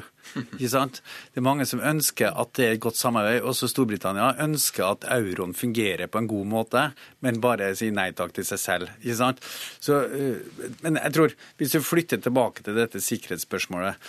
[0.57, 1.01] Ikke sant?
[1.33, 3.43] Det er mange som ønsker at det er et godt samarbeid.
[3.45, 6.87] Også Storbritannia ønsker at euroen fungerer på en god måte,
[7.21, 8.95] men bare sier nei takk til seg selv.
[9.03, 9.43] Ikke sant?
[9.83, 13.99] Så, eh, men jeg tror, hvis du flytter tilbake til dette sikkerhetsspørsmålet,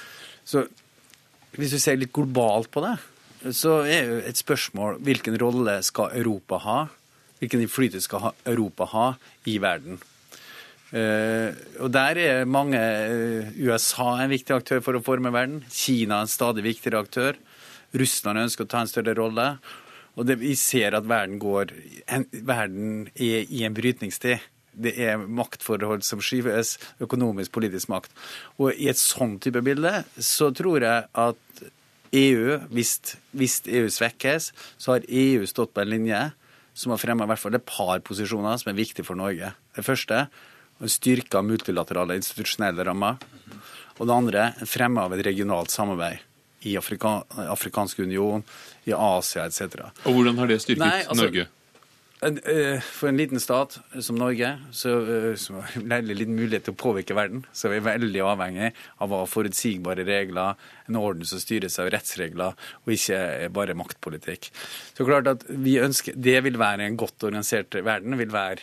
[0.48, 0.64] så
[1.58, 2.96] hvis du ser litt globalt på det,
[3.54, 6.78] så er jo et spørsmål hvilken rolle skal Europa ha?
[7.38, 9.08] Hvilken innflytelse skal Europa ha
[9.46, 10.00] i verden?
[10.88, 11.52] Uh,
[11.84, 15.60] og Der er mange uh, USA en viktig aktør for å forme verden.
[15.68, 17.36] Kina er en stadig viktigere aktør.
[17.92, 19.50] Russland ønsker å ta en større rolle.
[20.18, 21.74] Og det, vi ser at verden, går,
[22.10, 24.42] en, verden er i en brytningstid.
[24.78, 28.14] Det er maktforhold som skyves, økonomisk, politisk makt.
[28.58, 31.64] Og i et sånn type bilde så tror jeg at
[32.16, 32.96] EU, hvis,
[33.36, 36.20] hvis EU svekkes, så har EU stått på en linje
[36.78, 39.50] som har fremma et par posisjoner som er viktige for Norge.
[39.74, 40.28] Det første
[40.78, 43.18] en styrka multilaterale institusjonelle rammer.
[43.98, 46.22] Og det andre fremme av et regionalt samarbeid
[46.68, 48.44] i Afrika, Afrikansk union,
[48.86, 49.90] i Asia etc.
[50.06, 51.46] Og hvordan har det styrket Nei, altså, Norge?
[52.22, 54.90] Eh, For en liten stat som Norge, så,
[55.30, 58.72] eh, som har veldig liten mulighet til å påvirke verden, så er vi veldig avhengig
[59.00, 60.56] av å ha forutsigbare regler,
[60.88, 64.50] en orden som styres av rettsregler, og ikke bare maktpolitikk.
[64.96, 68.58] Så klart at vi ønsker, Det vil være en godt organisert verden, vil være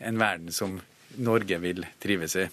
[0.00, 0.80] en verden som
[1.16, 2.48] Norge vil trives i.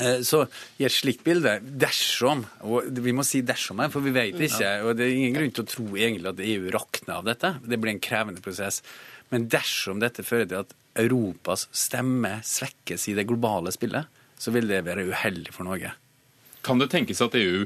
[0.00, 0.48] Eh, Så
[0.78, 4.84] i et slikt bilde, dersom og Vi må si dersom her, for vi vet ikke.
[4.84, 7.60] og Det er ingen grunn til å tro egentlig at EU rakner av dette.
[7.66, 8.82] Det blir en krevende prosess.
[9.34, 14.06] Men dersom dette fører til at Europas stemme svekkes i det globale spillet,
[14.38, 15.90] så vil det være uheldig for Norge.
[16.64, 17.64] Kan det tenkes at EU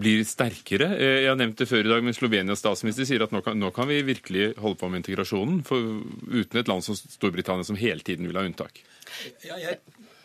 [0.00, 0.90] blir sterkere?
[0.98, 3.56] Eh, Jeg har nevnt det før i dag, men Slovenias statsminister sier at nå kan,
[3.60, 7.78] nå kan vi virkelig holde på med integrasjonen, for uten et land som Storbritannia som
[7.80, 8.82] hele tiden vil ha unntak.
[9.46, 9.80] Ja, jeg,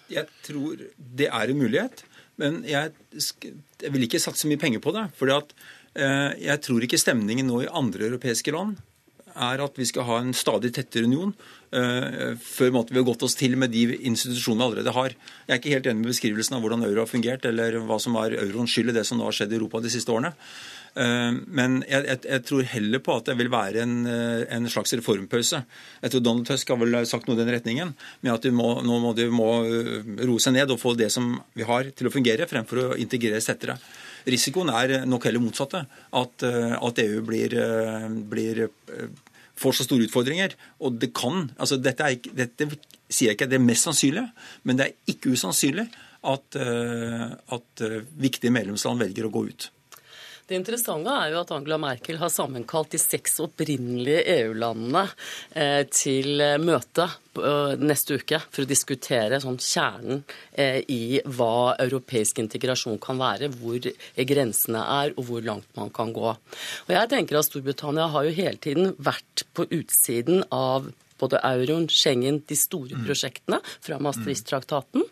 [0.09, 2.03] jeg tror det er en mulighet,
[2.41, 5.05] men jeg, jeg vil ikke satse mye penger på det.
[5.19, 8.79] For eh, jeg tror ikke stemningen nå i andre europeiske land
[9.35, 11.33] er at vi skal ha en stadig tettere union
[11.75, 15.15] eh, før måtte vi har gått oss til med de institusjonene vi allerede har.
[15.45, 18.17] Jeg er ikke helt enig med beskrivelsen av hvordan euro har fungert, eller hva som
[18.21, 20.33] er euroens skyld i det som nå har skjedd i Europa de siste årene.
[20.95, 24.69] Eh, Men jeg, jeg, jeg tror heller på at det vil være en, eh, en
[24.71, 25.63] slags reformpause.
[26.01, 29.01] Jeg tror Donald Tusk har vel sagt noe i den retningen, med at må, nå
[29.05, 29.49] må de må
[30.25, 33.49] roe seg ned og få det som vi har til å fungere, fremfor å integreres
[33.49, 33.79] tettere.
[34.27, 35.85] Risikoen er nok heller motsatte.
[36.15, 39.07] At, eh, at EU blir, eh, blir, eh,
[39.55, 40.55] får så store utfordringer.
[40.81, 42.69] Og det kan altså dette, ikke, dette
[43.09, 44.31] sier jeg ikke er det mest sannsynlig,
[44.63, 45.89] men det er ikke usannsynlig
[46.23, 47.81] at, at
[48.19, 49.69] viktige medlemsland velger å gå ut.
[50.49, 55.03] Det interessante er jo at Angela Merkel har sammenkalt de seks opprinnelige EU-landene
[55.53, 60.23] eh, til eh, møte eh, neste uke for å diskutere sånn kjernen
[60.89, 63.85] i hva europeisk integrasjon kan være, hvor
[64.31, 66.33] grensene er og hvor langt man kan gå.
[66.33, 70.89] Og jeg tenker at Storbritannia har jo hele tiden vært på utsiden av
[71.19, 75.03] både euroen, Schengen, de store prosjektene fra Maastricht-traktaten.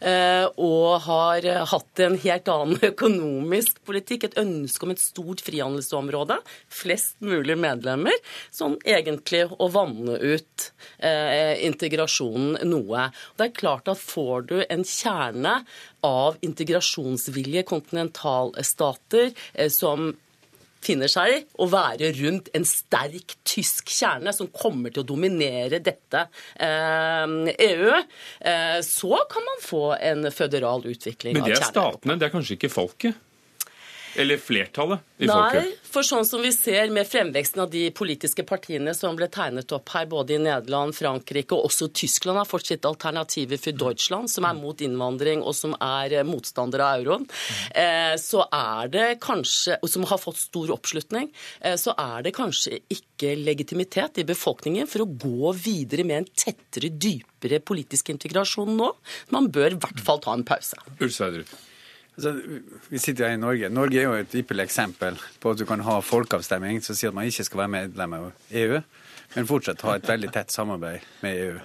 [0.00, 5.42] eh, Og har eh, hatt en helt annen økonomisk politikk, et ønske om et stort
[5.46, 6.38] frihandelsområde,
[6.68, 8.16] flest mulig medlemmer,
[8.54, 13.08] sånn egentlig å vanne ut eh, integrasjonen noe.
[13.36, 15.58] Det er klart at får du en kjerne
[16.06, 19.32] av integrasjonsvillige kontinentalstater
[19.72, 20.12] som
[20.84, 25.80] finner seg i å være rundt en sterk tysk kjerne som kommer til å dominere
[25.84, 27.36] dette eh,
[27.68, 27.92] EU,
[28.40, 32.58] eh, så kan man få en føderal utvikling Men det er statene, det er kanskje
[32.58, 33.22] ikke folket?
[34.16, 35.84] Eller flertallet i Nei, folket?
[35.86, 39.94] for sånn som vi ser med fremveksten av de politiske partiene som ble tegnet opp
[39.94, 44.44] her, både i Nederland, Frankrike og også Tyskland har fått sitt alternativ for Deutschland, som
[44.48, 47.26] er mot innvandring og som er motstander motstandere av euroen,
[47.74, 52.34] eh, så er det kanskje, og som har fått stor oppslutning, eh, så er det
[52.34, 58.76] kanskje ikke legitimitet i befolkningen for å gå videre med en tettere, dypere politisk integrasjon
[58.76, 58.92] nå.
[59.30, 60.76] Man bør i hvert fall ta en pause.
[61.00, 61.48] Ulf Sverdrup.
[62.16, 62.32] Altså,
[62.88, 63.68] vi sitter her i Norge.
[63.68, 67.16] Norge er jo et ypperlig eksempel på at du kan ha folkeavstemning som sier at
[67.18, 68.78] man ikke skal være medlem av EU,
[69.34, 71.58] men fortsatt ha et veldig tett samarbeid med EU.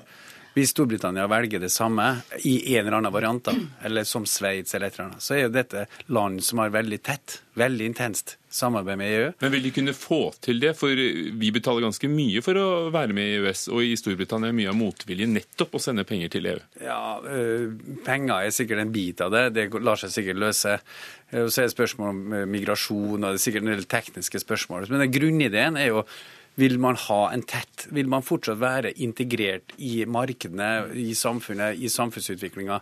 [0.54, 2.10] Hvis Storbritannia velger det samme
[2.44, 3.54] i en eller annen variant, da,
[3.88, 7.00] eller som Sveits eller et eller annet, så er jo dette land som har veldig
[7.08, 9.30] tett, veldig intenst samarbeid med EU.
[9.40, 10.74] Men vil de kunne få til det?
[10.80, 10.92] For
[11.40, 14.74] vi betaler ganske mye for å være med i EØS, og i Storbritannia er mye
[14.74, 16.60] av motviljen nettopp å sende penger til EU.
[16.84, 17.72] Ja, øh,
[18.04, 19.46] Penger er sikkert en bit av det.
[19.56, 20.76] Det lar seg sikkert løse.
[21.32, 24.92] Så er det spørsmål om eh, migrasjon, og det er sikkert en del tekniske spørsmål.
[24.92, 26.06] Men grunnideen er jo
[26.60, 31.90] vil man ha en tett, vil man fortsatt være integrert i markedene, i samfunnet, i
[31.92, 32.82] samfunnsutviklinga?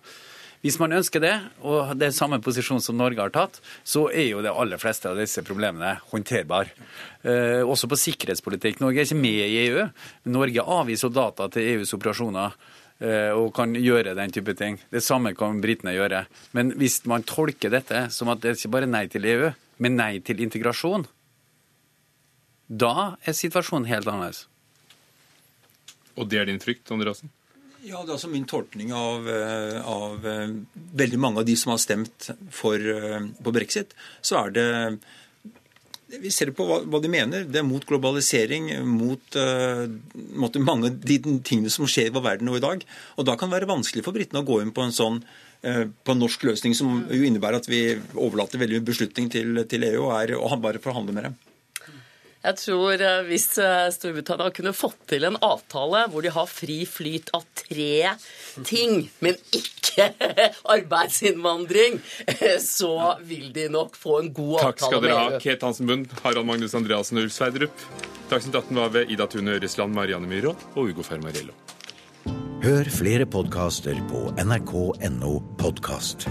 [0.60, 4.34] Hvis man ønsker det, og det er samme posisjon som Norge har tatt, så er
[4.34, 6.74] jo de aller fleste av disse problemene håndterbare.
[7.24, 8.82] Eh, også på sikkerhetspolitikk.
[8.84, 9.86] Norge er ikke med i EU.
[10.36, 12.58] Norge avgir soldater til EUs operasjoner
[13.00, 14.76] eh, og kan gjøre den type ting.
[14.92, 16.26] Det samme kan britene gjøre.
[16.58, 19.96] Men hvis man tolker dette som at det er ikke bare nei til EU, men
[19.96, 21.08] nei til integrasjon,
[22.70, 24.46] da er situasjonen helt annerledes.
[26.20, 27.32] Og det er din frykt, Andreassen?
[27.80, 30.52] Ja, det er altså min tolkning av, eh, av eh,
[31.00, 33.96] veldig mange av de som har stemt for, eh, på brexit.
[34.22, 35.00] Så er det
[36.10, 37.44] Vi ser på hva, hva de mener.
[37.46, 39.86] Det er mot globalisering, mot uh,
[40.58, 42.82] mange av de tingene som skjer i vår verden nå i dag.
[43.22, 45.22] Og da kan det være vanskelig for britene å gå inn på en sånn
[45.62, 49.86] på en norsk løsning som jo innebærer at vi overlater veldig mye beslutning til, til
[49.86, 51.38] EU og, er, og bare forhandler med dem.
[52.40, 56.78] Jeg tror eh, hvis eh, Storbritannia kunne fått til en avtale hvor de har fri
[56.88, 58.14] flyt av tre
[58.68, 60.08] ting, men ikke
[60.76, 62.00] arbeidsinnvandring,
[62.32, 64.72] eh, så vil de nok få en god avtale.
[64.72, 65.42] Takk skal dere ha.
[65.44, 67.84] Kate Hansen Bund, Harald Magnus Andreassen og Ulf Sverdrup.
[68.32, 71.58] Dagsnytt 18 var ved Ida Tune Øresland, Marianne Myhrvold og Ugo Fermarello.
[72.64, 76.28] Hør flere podkaster på nrk.no podkast.